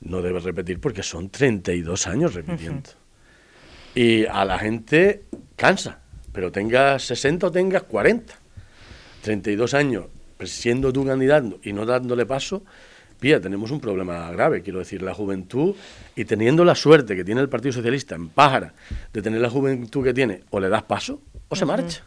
No 0.00 0.22
debe 0.22 0.40
repetir 0.40 0.80
porque 0.80 1.02
son 1.02 1.30
32 1.30 2.06
años 2.06 2.34
repitiendo. 2.34 2.90
Y 3.94 4.24
a 4.26 4.44
la 4.44 4.58
gente 4.58 5.24
cansa, 5.56 6.00
pero 6.32 6.50
tengas 6.50 7.02
60 7.04 7.48
o 7.48 7.50
tengas 7.50 7.82
40. 7.82 8.34
32 9.22 9.74
años 9.74 10.06
siendo 10.44 10.92
tu 10.92 11.04
candidato 11.04 11.58
y 11.62 11.72
no 11.72 11.84
dándole 11.84 12.24
paso, 12.24 12.62
pía, 13.18 13.40
tenemos 13.40 13.70
un 13.70 13.80
problema 13.80 14.30
grave. 14.30 14.62
Quiero 14.62 14.78
decir, 14.78 15.02
la 15.02 15.14
juventud 15.14 15.74
y 16.16 16.24
teniendo 16.24 16.64
la 16.64 16.74
suerte 16.74 17.14
que 17.14 17.24
tiene 17.24 17.40
el 17.40 17.48
Partido 17.48 17.72
Socialista 17.72 18.14
en 18.14 18.30
Pájara 18.30 18.72
de 19.12 19.22
tener 19.22 19.40
la 19.40 19.50
juventud 19.50 20.02
que 20.02 20.14
tiene, 20.14 20.44
o 20.50 20.60
le 20.60 20.68
das 20.68 20.84
paso 20.84 21.20
o 21.48 21.56
se 21.56 21.66
marcha. 21.66 22.02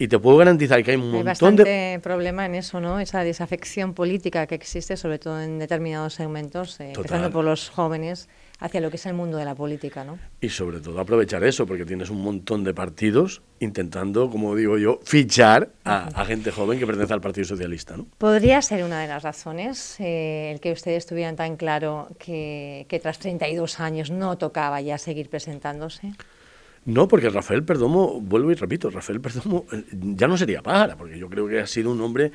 Y 0.00 0.06
te 0.06 0.18
puedo 0.20 0.36
garantizar 0.36 0.84
que 0.84 0.92
hay 0.92 0.96
un 0.96 1.10
montón 1.10 1.56
de... 1.56 1.98
problema 2.00 2.46
en 2.46 2.54
eso, 2.54 2.80
¿no? 2.80 3.00
Esa 3.00 3.24
desafección 3.24 3.94
política 3.94 4.46
que 4.46 4.54
existe, 4.54 4.96
sobre 4.96 5.18
todo 5.18 5.40
en 5.40 5.58
determinados 5.58 6.14
segmentos, 6.14 6.78
eh, 6.78 6.92
empezando 6.94 7.32
por 7.32 7.44
los 7.44 7.68
jóvenes, 7.68 8.28
hacia 8.60 8.80
lo 8.80 8.90
que 8.90 8.96
es 8.96 9.06
el 9.06 9.14
mundo 9.14 9.38
de 9.38 9.44
la 9.44 9.56
política, 9.56 10.04
¿no? 10.04 10.20
Y 10.40 10.50
sobre 10.50 10.78
todo 10.78 11.00
aprovechar 11.00 11.42
eso, 11.42 11.66
porque 11.66 11.84
tienes 11.84 12.10
un 12.10 12.22
montón 12.22 12.62
de 12.62 12.74
partidos 12.74 13.42
intentando, 13.58 14.30
como 14.30 14.54
digo 14.54 14.78
yo, 14.78 15.00
fichar 15.04 15.70
a, 15.84 16.24
gente 16.24 16.52
joven 16.52 16.78
que 16.78 16.86
pertenece 16.86 17.14
al 17.14 17.20
Partido 17.20 17.46
Socialista, 17.46 17.96
¿no? 17.96 18.06
¿Podría 18.18 18.62
ser 18.62 18.84
una 18.84 19.00
de 19.00 19.08
las 19.08 19.24
razones 19.24 19.98
eh, 19.98 20.52
el 20.52 20.60
que 20.60 20.70
ustedes 20.70 21.06
tuvieran 21.06 21.34
tan 21.34 21.56
claro 21.56 22.06
que, 22.20 22.86
que 22.88 23.00
tras 23.00 23.18
32 23.18 23.80
años 23.80 24.12
no 24.12 24.38
tocaba 24.38 24.80
ya 24.80 24.96
seguir 24.96 25.28
presentándose? 25.28 26.12
No, 26.88 27.06
porque 27.06 27.28
Rafael 27.28 27.64
Perdomo, 27.64 28.18
vuelvo 28.18 28.50
y 28.50 28.54
repito, 28.54 28.88
Rafael 28.88 29.20
Perdomo 29.20 29.66
eh, 29.72 29.84
ya 29.92 30.26
no 30.26 30.38
sería 30.38 30.62
para, 30.62 30.96
porque 30.96 31.18
yo 31.18 31.28
creo 31.28 31.46
que 31.46 31.60
ha 31.60 31.66
sido 31.66 31.90
un 31.90 32.00
hombre 32.00 32.32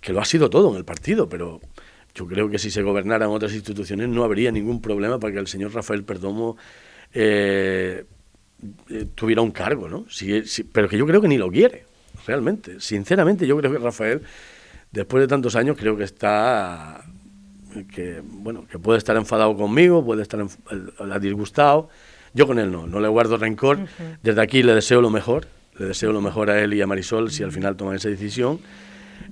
que 0.00 0.12
lo 0.12 0.20
ha 0.20 0.24
sido 0.24 0.48
todo 0.48 0.70
en 0.70 0.76
el 0.76 0.84
partido, 0.84 1.28
pero 1.28 1.60
yo 2.14 2.28
creo 2.28 2.48
que 2.48 2.60
si 2.60 2.70
se 2.70 2.82
gobernaran 2.82 3.30
otras 3.30 3.52
instituciones 3.52 4.08
no 4.08 4.22
habría 4.22 4.52
ningún 4.52 4.80
problema 4.80 5.18
para 5.18 5.32
que 5.32 5.40
el 5.40 5.48
señor 5.48 5.74
Rafael 5.74 6.04
Perdomo 6.04 6.56
eh, 7.12 8.04
eh, 8.90 9.06
tuviera 9.16 9.42
un 9.42 9.50
cargo, 9.50 9.88
¿no? 9.88 10.06
pero 10.70 10.88
que 10.88 10.96
yo 10.96 11.04
creo 11.04 11.20
que 11.20 11.26
ni 11.26 11.36
lo 11.36 11.50
quiere, 11.50 11.82
realmente. 12.28 12.78
Sinceramente, 12.78 13.44
yo 13.44 13.56
creo 13.56 13.72
que 13.72 13.78
Rafael, 13.78 14.22
después 14.92 15.20
de 15.20 15.26
tantos 15.26 15.56
años, 15.56 15.76
creo 15.76 15.96
que 15.96 16.04
está 16.04 17.04
que 17.92 18.22
bueno 18.24 18.68
que 18.70 18.78
puede 18.78 18.98
estar 18.98 19.16
enfadado 19.16 19.56
conmigo, 19.56 20.04
puede 20.04 20.22
estar 20.22 20.46
disgustado 21.20 21.88
yo 22.34 22.46
con 22.46 22.58
él 22.58 22.70
no, 22.70 22.86
no 22.86 23.00
le 23.00 23.08
guardo 23.08 23.36
rencor. 23.36 23.78
Desde 24.22 24.40
aquí 24.40 24.62
le 24.62 24.74
deseo 24.74 25.00
lo 25.00 25.10
mejor, 25.10 25.46
le 25.78 25.86
deseo 25.86 26.12
lo 26.12 26.20
mejor 26.20 26.50
a 26.50 26.60
él 26.60 26.74
y 26.74 26.82
a 26.82 26.86
Marisol 26.86 27.30
si 27.30 27.42
al 27.42 27.52
final 27.52 27.76
toman 27.76 27.96
esa 27.96 28.08
decisión. 28.08 28.60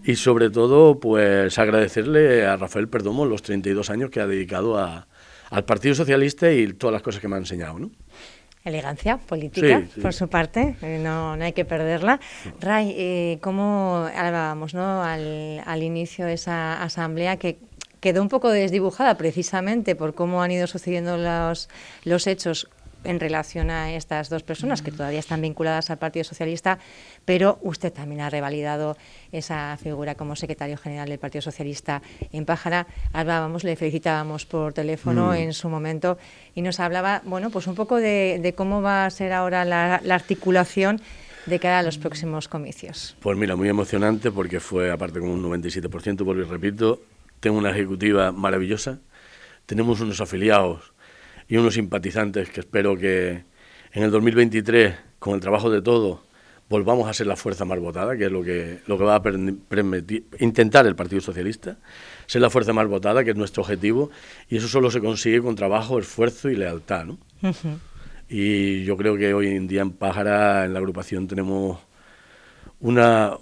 Y 0.05 0.17
sobre 0.17 0.51
todo, 0.51 1.01
pues 1.01 1.59
agradecerle 1.59 2.47
a 2.47 2.57
Rafael 2.57 2.89
Perdomo 2.89 3.25
los 3.25 3.43
32 3.43 3.91
años 3.91 4.11
que 4.11 4.21
ha 4.21 4.27
dedicado 4.27 4.79
a, 4.79 5.07
al 5.51 5.65
Partido 5.65 5.95
Socialista 5.95 6.51
y 6.53 6.73
todas 6.73 6.93
las 6.93 7.03
cosas 7.03 7.21
que 7.21 7.29
me 7.29 7.37
ha 7.37 7.39
enseñado. 7.39 7.79
¿no? 7.79 7.91
Elegancia 8.65 9.19
política, 9.19 9.83
por 10.03 10.13
su 10.13 10.29
parte, 10.29 10.77
eh, 10.83 11.01
no, 11.03 11.37
no, 11.37 11.45
hay 11.45 11.53
que 11.53 11.65
perderla. 11.65 12.21
Ray, 12.61 12.95
eh, 12.97 13.39
¿cómo 13.41 14.09
hablábamos 14.15 14.75
¿no? 14.75 15.03
al, 15.03 15.63
al 15.65 15.83
inicio 15.83 16.27
de 16.27 16.35
esa 16.35 16.83
asamblea 16.83 17.39
que 17.39 17.59
quedó 18.01 18.23
un 18.23 18.29
poco 18.29 18.51
desdibujada 18.51 19.17
precisamente 19.17 19.97
por 19.97 20.15
cómo 20.15 20.43
han 20.43 20.51
ido 20.51 20.67
sucediendo 20.67 21.17
los, 21.17 21.69
los 22.05 22.27
hechos 22.27 22.69
en 23.05 23.21
relación 23.21 23.71
a 23.71 23.93
estas 23.95 24.29
dos 24.29 24.43
personas 24.43 24.83
que 24.83 24.91
todavía 24.91 25.19
están 25.19 25.41
vinculadas 25.41 25.91
al 25.91 25.99
Partido 25.99 26.25
Socialista, 26.25 26.79
pero 27.25 27.59
usted 27.63 27.93
también 27.93 28.21
ha 28.21 28.31
revalidado 28.31 28.97
esa 29.33 29.77
figura 29.77 30.15
como 30.15 30.37
secretario 30.37 30.77
general 30.77 31.09
del 31.09 31.19
Partido 31.19 31.43
Socialista 31.43 32.03
en 32.33 32.45
Pájara. 32.45 32.87
Hablábamos, 33.13 33.65
le 33.65 33.77
felicitábamos 33.77 34.47
por 34.47 34.73
teléfono 34.73 35.31
mm. 35.31 35.35
en 35.35 35.53
su 35.53 35.69
momento 35.69 36.19
y 36.55 36.63
nos 36.63 36.81
hablaba, 36.81 37.23
bueno, 37.25 37.51
pues 37.51 37.67
un 37.67 37.75
poco 37.75 37.97
de, 37.97 38.55
cómo 38.57 38.83
va 38.83 39.07
a 39.07 39.11
ser 39.11 39.33
ahora 39.33 39.65
la, 39.65 39.97
articulación 40.11 41.01
de 41.47 41.59
cara 41.59 41.79
a 41.79 41.83
los 41.83 41.97
próximos 41.99 42.49
comicios. 42.49 43.17
Pues 43.21 43.37
mira, 43.39 43.57
muy 43.57 43.69
emocionante 43.69 44.31
porque 44.31 44.61
fue, 44.61 44.91
aparte 44.91 45.21
con 45.21 45.31
un 45.31 45.43
97%, 45.43 46.25
por 46.25 46.37
y 46.37 46.43
repito, 46.43 47.01
tengo 47.41 47.57
una 47.57 47.71
ejecutiva 47.71 48.33
maravillosa, 48.33 48.99
tenemos 49.65 50.01
unos 50.01 50.21
afiliados 50.21 50.93
y 51.49 51.57
unos 51.57 51.75
simpatizantes 51.75 52.51
que 52.51 52.61
espero 52.61 52.97
que 52.97 53.45
en 53.93 54.03
el 54.03 54.11
2023, 54.11 54.95
con 55.19 55.35
el 55.35 55.41
trabajo 55.41 55.71
de 55.71 55.81
todo, 55.81 56.23
volvamos 56.69 57.09
a 57.09 57.15
ser 57.15 57.27
la 57.27 57.37
fuerza 57.37 57.65
más 57.65 57.81
votada, 57.81 58.17
que 58.17 58.27
es 58.27 58.33
lo 58.33 58.43
que, 58.43 58.81
lo 58.87 58.99
que 58.99 59.05
va 59.05 59.17
a 59.17 59.23
permitir, 59.23 60.27
intentar 60.39 60.87
el 60.87 60.95
Partido 60.95 61.21
Socialista, 61.21 61.79
ser 62.27 62.43
la 62.43 62.51
fuerza 62.51 62.73
más 62.73 62.87
votada, 62.87 63.25
que 63.25 63.31
es 63.31 63.37
nuestro 63.37 63.63
objetivo, 63.63 64.11
y 64.51 64.59
eso 64.59 64.69
solo 64.69 64.91
se 64.91 65.01
consigue 65.01 65.41
con 65.41 65.55
trabajo, 65.55 65.99
esfuerzo 65.99 66.51
y 66.51 66.57
lealtad. 66.57 67.07
¿no? 67.07 67.19
Y 68.29 68.85
yo 68.85 68.97
creo 68.99 69.17
que 69.17 69.33
hoy 69.33 69.49
en 69.49 69.67
día 69.67 69.81
en 69.81 69.93
Pájara, 69.93 70.67
en 70.67 70.75
la 70.75 70.79
agrupación, 70.81 71.27
tenemos 71.27 71.79
una 72.81 73.37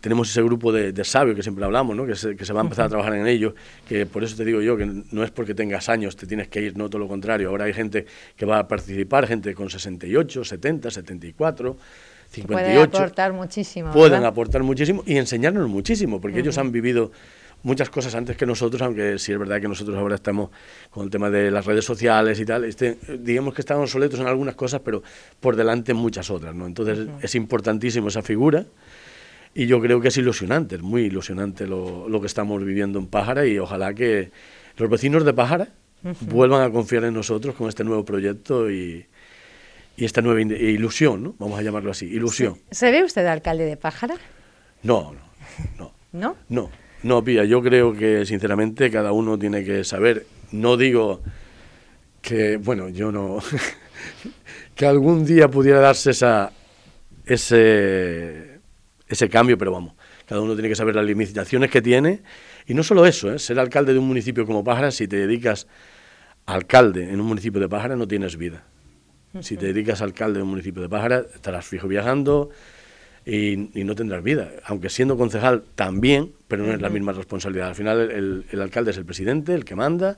tenemos 0.00 0.30
ese 0.30 0.42
grupo 0.42 0.72
de, 0.72 1.04
sabios 1.04 1.36
que 1.36 1.42
siempre 1.42 1.64
hablamos, 1.64 1.94
¿no? 1.94 2.06
que, 2.06 2.16
se, 2.16 2.36
que 2.36 2.44
se 2.44 2.52
va 2.52 2.60
a 2.60 2.64
empezar 2.64 2.86
a 2.86 2.88
trabajar 2.88 3.14
en 3.14 3.26
ello, 3.26 3.54
que 3.86 4.06
por 4.06 4.24
eso 4.24 4.36
te 4.36 4.44
digo 4.44 4.60
yo 4.62 4.76
que 4.76 4.86
no 5.10 5.22
es 5.22 5.30
porque 5.30 5.54
tengas 5.54 5.88
años 5.88 6.16
te 6.16 6.26
tienes 6.26 6.48
que 6.48 6.60
ir, 6.62 6.76
no 6.76 6.88
todo 6.88 7.00
lo 7.00 7.08
contrario. 7.08 7.50
Ahora 7.50 7.66
hay 7.66 7.72
gente 7.72 8.06
que 8.36 8.46
va 8.46 8.58
a 8.60 8.68
participar, 8.68 9.26
gente 9.26 9.54
con 9.54 9.68
68, 9.68 10.44
70, 10.44 10.90
74, 10.90 11.76
58. 12.30 12.90
Pueden 12.90 13.02
aportar 13.02 13.32
muchísimo. 13.32 13.92
Pueden 13.92 14.24
aportar 14.24 14.62
muchísimo 14.62 15.02
y 15.06 15.18
enseñarnos 15.18 15.68
muchísimo, 15.68 16.20
porque 16.20 16.40
ellos 16.40 16.56
han 16.58 16.72
vivido 16.72 17.12
muchas 17.64 17.90
cosas 17.90 18.14
antes 18.14 18.36
que 18.36 18.46
nosotros, 18.46 18.80
aunque 18.82 19.18
sí 19.18 19.32
es 19.32 19.38
verdad 19.38 19.60
que 19.60 19.66
nosotros 19.66 19.96
ahora 19.96 20.14
estamos 20.14 20.50
con 20.90 21.04
el 21.04 21.10
tema 21.10 21.30
de 21.30 21.50
las 21.50 21.66
redes 21.66 21.84
sociales 21.84 22.38
y 22.38 22.44
tal, 22.44 22.64
este, 22.64 22.96
digamos 23.18 23.54
que 23.54 23.62
estamos 23.62 23.90
soletos 23.90 24.20
en 24.20 24.26
algunas 24.26 24.54
cosas, 24.54 24.82
pero 24.84 25.02
por 25.40 25.56
delante 25.56 25.92
en 25.92 25.98
muchas 25.98 26.30
otras, 26.30 26.54
¿no? 26.54 26.66
Entonces 26.66 27.08
es 27.22 27.34
importantísimo 27.34 28.08
esa 28.08 28.22
figura 28.22 28.66
y 29.54 29.66
yo 29.66 29.80
creo 29.80 30.00
que 30.00 30.08
es 30.08 30.16
ilusionante, 30.16 30.76
es 30.76 30.82
muy 30.82 31.04
ilusionante 31.04 31.66
lo, 31.66 32.08
lo 32.08 32.20
que 32.20 32.26
estamos 32.26 32.62
viviendo 32.62 32.98
en 32.98 33.06
Pájara 33.06 33.46
y 33.46 33.58
ojalá 33.58 33.94
que 33.94 34.30
los 34.76 34.90
vecinos 34.90 35.24
de 35.24 35.32
Pájara 35.32 35.68
vuelvan 36.20 36.62
a 36.62 36.70
confiar 36.70 37.04
en 37.04 37.14
nosotros 37.14 37.54
con 37.54 37.68
este 37.68 37.82
nuevo 37.82 38.04
proyecto 38.04 38.70
y, 38.70 39.06
y 39.96 40.04
esta 40.04 40.20
nueva 40.20 40.42
ilusión, 40.42 41.22
¿no? 41.22 41.34
Vamos 41.38 41.58
a 41.58 41.62
llamarlo 41.62 41.92
así, 41.92 42.04
ilusión. 42.06 42.58
¿Se 42.70 42.90
ve 42.90 43.02
usted 43.04 43.24
alcalde 43.24 43.64
de 43.64 43.78
Pájara? 43.78 44.16
No, 44.82 45.14
no, 45.14 45.20
no. 45.78 45.94
¿No? 46.14 46.36
No, 46.48 46.70
no, 47.04 47.22
Pía, 47.22 47.44
yo 47.44 47.62
creo 47.62 47.94
que 47.94 48.26
sinceramente 48.26 48.90
cada 48.90 49.12
uno 49.12 49.38
tiene 49.38 49.64
que 49.64 49.84
saber, 49.84 50.26
no 50.52 50.76
digo 50.76 51.22
que, 52.20 52.56
bueno, 52.56 52.88
yo 52.88 53.12
no, 53.12 53.38
que 54.74 54.86
algún 54.86 55.24
día 55.24 55.48
pudiera 55.48 55.80
darse 55.80 56.10
esa, 56.10 56.52
ese 57.24 58.54
ese 59.08 59.28
cambio, 59.28 59.58
pero 59.58 59.72
vamos, 59.72 59.94
cada 60.26 60.40
uno 60.40 60.54
tiene 60.54 60.68
que 60.68 60.76
saber 60.76 60.94
las 60.94 61.04
limitaciones 61.04 61.70
que 61.70 61.82
tiene. 61.82 62.22
Y 62.66 62.74
no 62.74 62.82
solo 62.82 63.06
eso, 63.06 63.32
¿eh? 63.32 63.38
ser 63.38 63.58
alcalde 63.58 63.92
de 63.92 63.98
un 63.98 64.06
municipio 64.06 64.46
como 64.46 64.64
Pájara, 64.64 64.90
si 64.90 65.06
te 65.06 65.16
dedicas 65.16 65.66
a 66.46 66.54
alcalde 66.54 67.10
en 67.10 67.20
un 67.20 67.26
municipio 67.26 67.60
de 67.60 67.68
Pájara, 67.68 67.96
no 67.96 68.08
tienes 68.08 68.36
vida. 68.36 68.64
Si 69.40 69.56
te 69.56 69.66
dedicas 69.66 70.00
a 70.00 70.04
alcalde 70.04 70.38
de 70.38 70.44
un 70.44 70.50
municipio 70.50 70.80
de 70.80 70.88
Pájara, 70.88 71.24
estarás 71.34 71.66
fijo 71.66 71.88
viajando 71.88 72.50
y, 73.26 73.84
no 73.84 73.94
tendrás 73.94 74.22
vida. 74.22 74.50
Aunque 74.64 74.90
siendo 74.90 75.16
concejal 75.16 75.64
también, 75.74 76.32
pero 76.48 76.64
no 76.64 76.72
es 76.72 76.80
la 76.80 76.90
misma 76.90 77.12
responsabilidad. 77.12 77.68
Al 77.68 77.74
final 77.74 78.10
el, 78.10 78.44
el, 78.50 78.60
alcalde 78.60 78.90
es 78.90 78.98
el 78.98 79.04
presidente, 79.04 79.54
el 79.54 79.64
que 79.64 79.74
manda, 79.74 80.16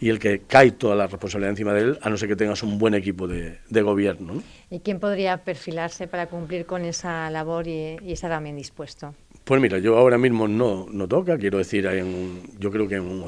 y 0.00 0.08
el 0.10 0.18
que 0.18 0.40
cae 0.40 0.70
toda 0.70 0.94
la 0.94 1.06
responsabilidad 1.06 1.50
encima 1.50 1.72
de 1.72 1.80
él, 1.82 1.98
a 2.02 2.08
no 2.08 2.16
ser 2.16 2.28
que 2.28 2.36
tengas 2.36 2.62
un 2.62 2.78
buen 2.78 2.94
equipo 2.94 3.26
de, 3.26 3.58
gobierno. 3.70 4.42
¿Y 4.70 4.80
quién 4.80 5.00
podría 5.00 5.38
perfilarse 5.38 6.06
para 6.06 6.26
cumplir 6.26 6.66
con 6.66 6.84
esa 6.84 7.30
labor 7.30 7.66
y, 7.66 7.96
y 8.02 8.12
estar 8.12 8.30
también 8.30 8.56
dispuesto? 8.56 9.14
Pues 9.44 9.60
mira, 9.60 9.78
yo 9.78 9.96
ahora 9.96 10.18
mismo 10.18 10.46
no, 10.46 10.86
no 10.90 11.08
toca, 11.08 11.38
quiero 11.38 11.58
decir, 11.58 11.86
en, 11.86 12.42
yo 12.58 12.70
creo 12.70 12.86
que 12.86 12.96
en 12.96 13.24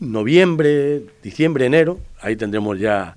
noviembre, 0.00 1.02
diciembre, 1.22 1.66
enero, 1.66 2.00
ahí 2.20 2.34
tendremos 2.34 2.78
ya 2.78 3.16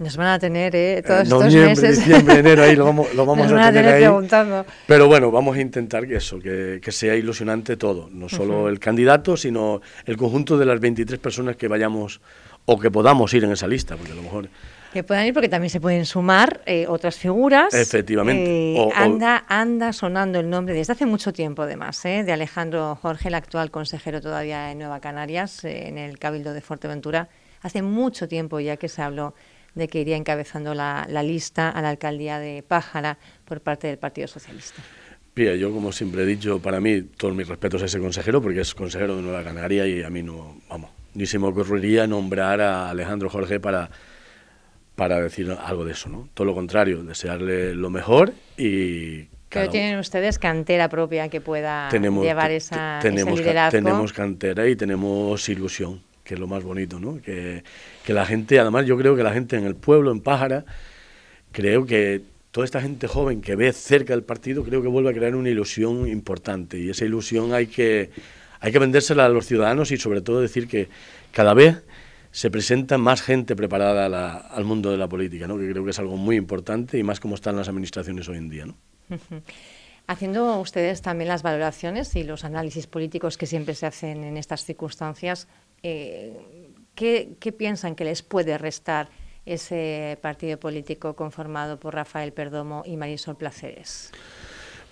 nos 0.00 0.16
van 0.16 0.28
a 0.28 0.38
tener, 0.38 0.74
¿eh? 0.74 1.02
Todos 1.06 1.22
estos 1.22 1.54
meses. 1.54 1.98
diciembre, 1.98 2.38
enero, 2.38 2.62
ahí 2.62 2.74
lo 2.74 2.84
vamos, 2.86 3.14
lo 3.14 3.26
vamos 3.26 3.52
a, 3.52 3.70
tener, 3.70 3.86
ahí. 3.86 4.02
Preguntando. 4.02 4.66
Pero 4.86 5.06
bueno, 5.06 5.30
vamos 5.30 5.56
a 5.56 5.60
intentar 5.60 6.08
que 6.08 6.16
eso, 6.16 6.38
que, 6.38 6.80
que 6.82 6.90
sea 6.90 7.14
ilusionante 7.14 7.76
todo. 7.76 8.08
No 8.10 8.28
solo 8.28 8.68
el 8.68 8.80
candidato, 8.80 9.36
sino 9.36 9.82
el 10.06 10.16
conjunto 10.16 10.56
de 10.56 10.64
las 10.64 10.80
23 10.80 11.20
personas 11.20 11.56
que 11.56 11.68
vayamos 11.68 12.20
o 12.64 12.78
que 12.78 12.90
podamos 12.90 13.32
ir 13.34 13.44
en 13.44 13.52
esa 13.52 13.66
lista, 13.66 13.96
porque 13.96 14.12
a 14.12 14.14
lo 14.16 14.22
mejor... 14.22 14.48
Que 14.92 15.04
puedan 15.04 15.26
ir 15.26 15.34
porque 15.34 15.48
también 15.48 15.70
se 15.70 15.80
pueden 15.80 16.04
sumar 16.04 16.62
eh, 16.66 16.86
otras 16.88 17.16
figuras. 17.16 17.72
Efectivamente. 17.74 18.74
Eh, 18.74 18.88
anda, 18.94 19.44
anda 19.48 19.92
sonando 19.92 20.40
el 20.40 20.50
nombre 20.50 20.74
desde 20.74 20.94
hace 20.94 21.06
mucho 21.06 21.32
tiempo, 21.32 21.62
además, 21.62 22.04
¿eh? 22.06 22.24
de 22.24 22.32
Alejandro 22.32 22.98
Jorge, 23.00 23.28
el 23.28 23.34
actual 23.34 23.70
consejero 23.70 24.20
todavía 24.20 24.72
en 24.72 24.78
Nueva 24.78 25.00
Canarias, 25.00 25.64
eh, 25.64 25.88
en 25.88 25.98
el 25.98 26.18
Cabildo 26.18 26.52
de 26.54 26.60
Fuerteventura. 26.60 27.28
Hace 27.62 27.82
mucho 27.82 28.26
tiempo 28.26 28.58
ya 28.58 28.78
que 28.78 28.88
se 28.88 29.02
habló 29.02 29.34
de 29.74 29.88
que 29.88 30.00
iría 30.00 30.16
encabezando 30.16 30.74
la, 30.74 31.06
lista 31.22 31.70
a 31.70 31.82
la 31.82 31.90
alcaldía 31.90 32.38
de 32.38 32.62
Pájara 32.66 33.18
por 33.44 33.60
parte 33.60 33.86
del 33.86 33.98
Partido 33.98 34.28
Socialista. 34.28 34.82
Pía, 35.34 35.54
yo 35.54 35.72
como 35.72 35.92
siempre 35.92 36.22
he 36.22 36.26
dicho, 36.26 36.60
para 36.60 36.80
mí 36.80 37.02
todos 37.02 37.34
mis 37.34 37.46
respetos 37.46 37.82
a 37.82 37.86
ese 37.86 38.00
consejero, 38.00 38.42
porque 38.42 38.60
es 38.60 38.74
consejero 38.74 39.16
de 39.16 39.22
Nueva 39.22 39.44
Canaria 39.44 39.86
y 39.86 40.02
a 40.02 40.10
mí 40.10 40.22
no, 40.22 40.56
vamos, 40.68 40.90
ni 41.14 41.26
se 41.26 41.38
me 41.38 41.46
ocurriría 41.46 42.06
nombrar 42.06 42.60
a 42.60 42.90
Alejandro 42.90 43.30
Jorge 43.30 43.60
para, 43.60 43.90
para 44.96 45.20
decir 45.20 45.50
algo 45.64 45.84
de 45.84 45.92
eso, 45.92 46.08
¿no? 46.08 46.28
Todo 46.34 46.46
lo 46.46 46.54
contrario, 46.54 47.02
desearle 47.02 47.74
lo 47.74 47.90
mejor 47.90 48.32
y... 48.56 49.28
Pero 49.48 49.68
tienen 49.68 49.98
ustedes 49.98 50.38
cantera 50.38 50.88
propia 50.88 51.28
que 51.28 51.40
pueda 51.40 51.90
llevar 51.90 52.52
esa, 52.52 53.00
tenemos, 53.02 53.34
ese 53.34 53.42
liderazgo. 53.42 53.78
Tenemos 53.78 54.12
cantera 54.12 54.68
y 54.68 54.76
tenemos 54.76 55.48
ilusión 55.48 56.00
que 56.30 56.34
es 56.34 56.40
lo 56.40 56.46
más 56.46 56.62
bonito, 56.62 57.00
¿no? 57.00 57.20
Que, 57.20 57.64
que, 58.04 58.14
la 58.14 58.24
gente, 58.24 58.60
además 58.60 58.86
yo 58.86 58.96
creo 58.96 59.16
que 59.16 59.24
la 59.24 59.32
gente 59.32 59.56
en 59.56 59.64
el 59.64 59.74
pueblo, 59.74 60.12
en 60.12 60.20
Pájara, 60.20 60.64
creo 61.50 61.84
que 61.86 62.22
toda 62.52 62.64
esta 62.64 62.80
gente 62.80 63.08
joven 63.08 63.40
que 63.40 63.56
ve 63.56 63.72
cerca 63.72 64.12
del 64.12 64.22
partido, 64.22 64.62
creo 64.62 64.80
que 64.80 64.86
vuelve 64.86 65.10
a 65.10 65.12
crear 65.12 65.34
una 65.34 65.48
ilusión 65.48 66.06
importante 66.06 66.78
y 66.78 66.88
esa 66.88 67.04
ilusión 67.04 67.52
hay 67.52 67.66
que, 67.66 68.10
hay 68.60 68.70
que 68.70 68.78
vendérsela 68.78 69.26
a 69.26 69.28
los 69.28 69.44
ciudadanos 69.44 69.90
y 69.90 69.96
sobre 69.96 70.20
todo 70.20 70.40
decir 70.40 70.68
que 70.68 70.88
cada 71.32 71.52
vez 71.52 71.82
se 72.30 72.48
presenta 72.48 72.96
más 72.96 73.22
gente 73.22 73.56
preparada 73.56 74.36
al 74.36 74.64
mundo 74.64 74.92
de 74.92 74.98
la 74.98 75.08
política, 75.08 75.48
¿no? 75.48 75.58
que 75.58 75.68
creo 75.68 75.84
que 75.84 75.90
es 75.90 75.98
algo 75.98 76.16
muy 76.16 76.36
importante 76.36 76.96
y 76.96 77.02
más 77.02 77.18
como 77.18 77.34
están 77.34 77.56
las 77.56 77.68
administraciones 77.68 78.28
hoy 78.28 78.36
en 78.36 78.48
día. 78.48 78.66
¿no? 78.66 78.76
Haciendo 80.06 80.60
ustedes 80.60 81.02
también 81.02 81.28
las 81.28 81.42
valoraciones 81.42 82.16
y 82.16 82.24
los 82.24 82.44
análisis 82.44 82.88
políticos 82.88 83.36
que 83.36 83.46
siempre 83.46 83.76
se 83.76 83.86
hacen 83.86 84.24
en 84.24 84.36
estas 84.36 84.64
circunstancias, 84.64 85.46
eh, 85.82 86.36
¿qué, 86.94 87.54
piensan 87.56 87.94
que 87.94 88.04
les 88.04 88.22
puede 88.22 88.58
restar 88.58 89.08
ese 89.46 90.18
partido 90.20 90.58
político 90.58 91.14
conformado 91.16 91.78
por 91.78 91.94
Rafael 91.94 92.32
Perdomo 92.32 92.82
y 92.86 92.96
Marisol 92.96 93.36
Placeres? 93.36 94.12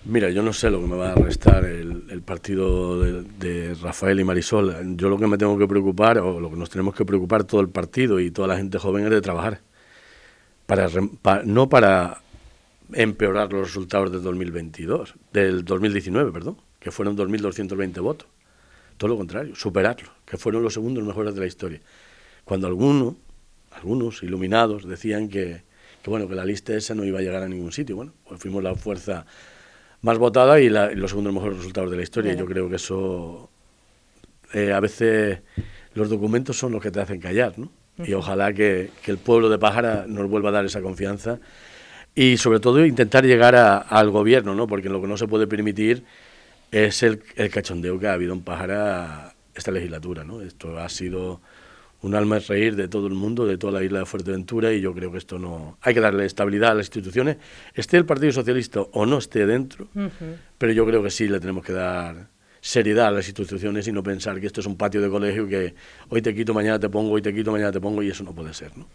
Mira, 0.05 0.29
yo 0.29 0.41
no 0.41 0.53
sé 0.53 0.69
lo 0.69 0.79
que 0.79 0.87
me 0.87 0.95
va 0.95 1.11
a 1.11 1.15
restar 1.15 1.65
el, 1.65 2.21
partido 2.25 3.01
de, 3.01 3.75
Rafael 3.81 4.19
y 4.19 4.23
Marisol. 4.23 4.95
Yo 4.95 5.09
lo 5.09 5.17
que 5.17 5.27
me 5.27 5.37
tengo 5.37 5.57
que 5.57 5.67
preocupar, 5.67 6.19
o 6.19 6.39
lo 6.39 6.49
que 6.49 6.55
nos 6.55 6.69
tenemos 6.69 6.95
que 6.95 7.05
preocupar 7.05 7.43
todo 7.43 7.61
el 7.61 7.69
partido 7.69 8.19
y 8.19 8.31
toda 8.31 8.47
la 8.47 8.57
gente 8.57 8.79
joven 8.79 9.05
es 9.05 9.11
de 9.11 9.21
trabajar. 9.21 9.61
Para, 10.65 10.87
no 11.45 11.67
para 11.67 12.21
empeorar 12.93 13.51
los 13.51 13.67
resultados 13.67 14.11
del 14.11 14.23
2022, 14.23 15.15
del 15.33 15.65
2019, 15.65 16.31
perdón, 16.31 16.57
que 16.79 16.91
fueron 16.91 17.17
2.220 17.17 18.01
votos. 18.01 18.27
Todo 18.99 19.11
lo 19.11 19.17
contrario, 19.17 19.55
superarlo, 19.55 20.09
que 20.25 20.35
fueron 20.37 20.61
los 20.61 20.73
segundos 20.73 21.05
mejores 21.05 21.33
de 21.33 21.39
la 21.39 21.47
historia. 21.47 21.79
Cuando 22.43 22.67
algunos, 22.67 23.15
algunos 23.71 24.21
iluminados 24.23 24.85
decían 24.85 25.29
que, 25.29 25.61
bueno, 26.05 26.27
que 26.27 26.35
la 26.35 26.43
lista 26.43 26.75
esa 26.75 26.93
no 26.95 27.05
iba 27.05 27.19
a 27.19 27.21
llegar 27.21 27.41
a 27.41 27.47
ningún 27.47 27.71
sitio. 27.71 27.95
Bueno, 27.95 28.11
pues 28.27 28.41
fuimos 28.41 28.61
la 28.61 28.75
fuerza 28.75 29.25
más 30.01 30.17
votada 30.17 30.59
y, 30.59 30.67
los 30.67 31.11
segundos 31.11 31.33
mejores 31.33 31.59
resultados 31.59 31.89
de 31.89 31.95
la 31.95 32.03
historia. 32.03 32.33
Yo 32.33 32.45
creo 32.45 32.67
que 32.69 32.75
eso 32.75 33.49
eh, 34.53 34.73
a 34.73 34.81
veces 34.81 35.39
los 35.93 36.09
documentos 36.09 36.57
son 36.57 36.73
los 36.73 36.83
que 36.83 36.91
te 36.91 36.99
hacen 36.99 37.21
callar, 37.21 37.57
¿no? 37.57 37.71
Y 38.05 38.11
ojalá 38.11 38.51
que, 38.51 38.89
el 39.05 39.17
pueblo 39.17 39.47
de 39.47 39.59
Pájara 39.59 40.07
nos 40.09 40.29
vuelva 40.29 40.49
a 40.49 40.51
dar 40.51 40.65
esa 40.65 40.81
confianza 40.81 41.39
y 42.13 42.35
sobre 42.35 42.59
todo 42.59 42.85
intentar 42.85 43.23
llegar 43.23 43.55
al 43.55 44.09
gobierno, 44.09 44.55
¿no? 44.55 44.67
Porque 44.67 44.89
lo 44.89 44.99
que 44.99 45.07
no 45.07 45.15
se 45.15 45.27
puede 45.29 45.47
permitir 45.47 46.03
es 46.71 47.03
el, 47.03 47.21
el, 47.35 47.49
cachondeo 47.49 47.99
que 47.99 48.07
ha 48.07 48.13
habido 48.13 48.33
en 48.33 48.41
Pájara 48.41 49.33
esta 49.55 49.71
legislatura. 49.71 50.23
¿no? 50.23 50.41
Esto 50.41 50.79
ha 50.79 50.89
sido 50.89 51.41
un 52.01 52.15
alma 52.15 52.35
de 52.35 52.41
reír 52.41 52.75
de 52.75 52.87
todo 52.87 53.07
el 53.07 53.13
mundo, 53.13 53.45
de 53.45 53.57
toda 53.57 53.73
la 53.73 53.83
isla 53.83 53.99
de 53.99 54.05
Fuerteventura, 54.05 54.71
y 54.71 54.81
yo 54.81 54.93
creo 54.93 55.11
que 55.11 55.17
esto 55.17 55.37
no. 55.37 55.77
Hay 55.81 55.93
que 55.93 55.99
darle 55.99 56.25
estabilidad 56.25 56.71
a 56.71 56.75
las 56.75 56.87
instituciones, 56.87 57.37
esté 57.73 57.97
el 57.97 58.05
Partido 58.05 58.31
Socialista 58.31 58.81
o 58.81 59.05
no 59.05 59.17
esté 59.17 59.45
dentro, 59.45 59.87
pero 60.57 60.71
yo 60.71 60.85
creo 60.85 61.03
que 61.03 61.09
sí 61.09 61.27
le 61.27 61.39
tenemos 61.39 61.63
que 61.63 61.73
dar 61.73 62.29
seriedad 62.61 63.07
a 63.07 63.11
las 63.11 63.27
instituciones 63.27 63.87
y 63.87 63.91
no 63.91 64.03
pensar 64.03 64.39
que 64.39 64.47
esto 64.47 64.61
es 64.61 64.67
un 64.67 64.77
patio 64.77 65.01
de 65.01 65.09
colegio 65.09 65.47
que 65.47 65.73
hoy 66.09 66.21
te 66.21 66.33
quito, 66.33 66.53
mañana 66.53 66.79
te 66.79 66.89
pongo, 66.89 67.11
hoy 67.11 67.21
te 67.21 67.33
quito, 67.33 67.51
mañana 67.51 67.71
te 67.71 67.81
pongo, 67.81 68.01
y 68.01 68.09
eso 68.09 68.23
no 68.23 68.33
puede 68.33 68.53
ser. 68.53 68.71
¿no? 68.77 68.87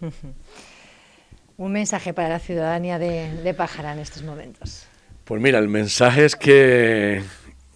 Un 1.57 1.73
mensaje 1.73 2.15
para 2.15 2.31
la 2.31 2.39
ciudadanía 2.39 2.99
de, 2.99 3.43
de 3.43 3.55
Pájara 3.55 3.93
en 3.93 4.01
estos 4.01 4.23
momentos. 4.23 4.87
Pues 5.25 5.41
mira, 5.41 5.59
el 5.59 5.69
mensaje 5.69 6.25
es 6.25 6.37
que 6.37 7.23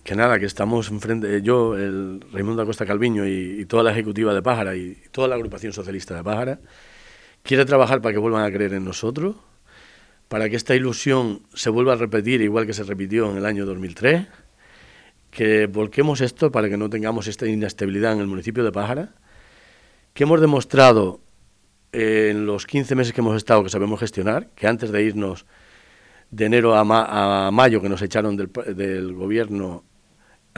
que 0.09 0.17
nada, 0.17 0.39
que 0.39 0.47
estamos 0.47 0.91
enfrente, 0.91 1.43
yo, 1.43 1.77
el 1.77 2.25
Raimundo 2.33 2.63
Acosta 2.63 2.87
Calviño 2.87 3.27
y, 3.27 3.67
toda 3.67 3.83
la 3.83 3.93
ejecutiva 3.93 4.33
de 4.33 4.41
Pájara 4.41 4.75
y 4.75 4.97
toda 5.11 5.29
la 5.29 5.35
agrupación 5.35 5.75
socialista 5.75 6.17
de 6.17 6.25
Pájara, 6.25 6.61
quiere 7.43 7.67
trabajar 7.67 8.01
para 8.01 8.15
que 8.15 8.19
vuelvan 8.19 8.43
a 8.43 8.51
creer 8.51 8.73
en 8.73 8.87
nosotros, 8.87 9.37
para 10.29 10.49
que 10.49 10.57
esta 10.57 10.75
ilusión 10.75 11.43
se 11.53 11.69
vuelva 11.69 11.93
a 11.93 11.97
repetir 11.97 12.41
igual 12.41 12.67
que 12.67 12.73
se 12.73 12.85
repitió 12.85 13.31
en 13.31 13.37
el 13.37 13.45
año 13.45 13.67
2003, 13.67 14.27
que 15.31 15.67
volquemos 15.67 16.23
esto 16.23 16.51
para 16.51 16.71
que 16.71 16.79
no 16.79 16.89
tengamos 16.89 17.27
esta 17.27 17.47
inestabilidad 17.47 18.15
en 18.15 18.21
el 18.21 18.29
municipio 18.29 18.65
de 18.65 18.73
Pájara, 18.73 19.15
que 20.15 20.23
hemos 20.23 20.41
demostrado 20.41 21.21
en 21.93 22.47
los 22.47 22.65
15 22.65 22.95
meses 22.95 23.13
que 23.13 23.21
hemos 23.21 23.37
estado 23.37 23.63
que 23.63 23.69
sabemos 23.69 24.01
gestionar, 24.01 24.49
que 24.55 24.69
antes 24.69 24.91
de 24.91 25.03
irnos 25.03 25.45
de 26.31 26.47
enero 26.47 26.75
a, 26.77 27.51
mayo 27.51 27.83
que 27.83 27.91
nos 27.91 28.01
echaron 28.01 28.39
del 28.39 29.13
gobierno 29.13 29.85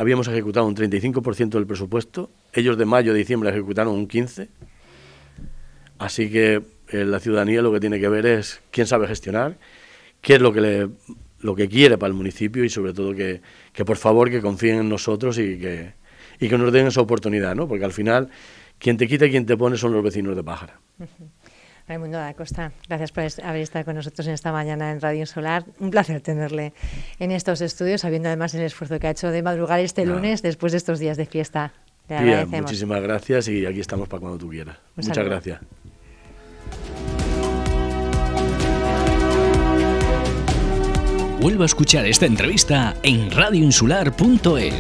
habíamos 0.00 0.28
ejecutado 0.28 0.66
un 0.66 0.74
35% 0.74 1.50
del 1.50 1.66
presupuesto, 1.66 2.30
ellos 2.54 2.78
de 2.78 2.86
mayo 2.86 3.12
a 3.12 3.14
diciembre 3.14 3.50
ejecutaron 3.50 3.92
un 3.92 4.08
15%, 4.08 4.48
así 5.98 6.30
que 6.30 6.62
eh, 6.88 7.04
la 7.04 7.20
ciudadanía 7.20 7.60
lo 7.60 7.70
que 7.70 7.80
tiene 7.80 8.00
que 8.00 8.08
ver 8.08 8.24
es 8.24 8.62
quién 8.70 8.86
sabe 8.86 9.06
gestionar, 9.06 9.58
qué 10.22 10.36
es 10.36 10.40
lo 10.40 10.54
que, 10.54 10.62
le, 10.62 10.88
lo 11.40 11.54
que 11.54 11.68
quiere 11.68 11.98
para 11.98 12.08
el 12.08 12.14
municipio 12.14 12.64
y 12.64 12.70
sobre 12.70 12.94
todo 12.94 13.14
que, 13.14 13.42
que 13.74 13.84
por 13.84 13.98
favor 13.98 14.30
que 14.30 14.40
confíen 14.40 14.78
en 14.78 14.88
nosotros 14.88 15.36
y 15.36 15.58
que, 15.58 15.92
y 16.40 16.48
que 16.48 16.56
nos 16.56 16.72
den 16.72 16.86
esa 16.86 17.02
oportunidad, 17.02 17.54
¿no? 17.54 17.68
porque 17.68 17.84
al 17.84 17.92
final 17.92 18.30
quien 18.78 18.96
te 18.96 19.06
quita 19.06 19.26
y 19.26 19.30
quien 19.30 19.44
te 19.44 19.58
pone 19.58 19.76
son 19.76 19.92
los 19.92 20.02
vecinos 20.02 20.34
de 20.34 20.42
Pájara. 20.42 20.80
Raimundo 21.90 22.18
da 22.18 22.32
Costa, 22.34 22.70
gracias 22.88 23.10
por 23.10 23.24
haber 23.44 23.62
estado 23.62 23.84
con 23.84 23.96
nosotros 23.96 24.24
en 24.28 24.34
esta 24.34 24.52
mañana 24.52 24.92
en 24.92 25.00
Radio 25.00 25.26
Solar. 25.26 25.64
Un 25.80 25.90
placer 25.90 26.20
tenerle 26.20 26.72
en 27.18 27.32
estos 27.32 27.60
estudios, 27.62 28.02
sabiendo 28.02 28.28
además 28.28 28.54
el 28.54 28.62
esfuerzo 28.62 29.00
que 29.00 29.08
ha 29.08 29.10
hecho 29.10 29.32
de 29.32 29.42
madrugar 29.42 29.80
este 29.80 30.06
lunes 30.06 30.40
después 30.40 30.70
de 30.70 30.78
estos 30.78 31.00
días 31.00 31.16
de 31.16 31.26
fiesta. 31.26 31.72
Le 32.08 32.46
muchísimas 32.46 33.02
gracias 33.02 33.48
y 33.48 33.66
aquí 33.66 33.80
estamos 33.80 34.08
para 34.08 34.20
cuando 34.20 34.38
tú 34.38 34.48
quieras. 34.50 34.76
Muchas 34.94 35.24
gracias. 35.24 35.58
Vuelvo 41.40 41.64
a 41.64 41.66
escuchar 41.66 42.06
esta 42.06 42.26
entrevista 42.26 42.94
en 43.02 43.32
radioinsular.es. 43.32 44.74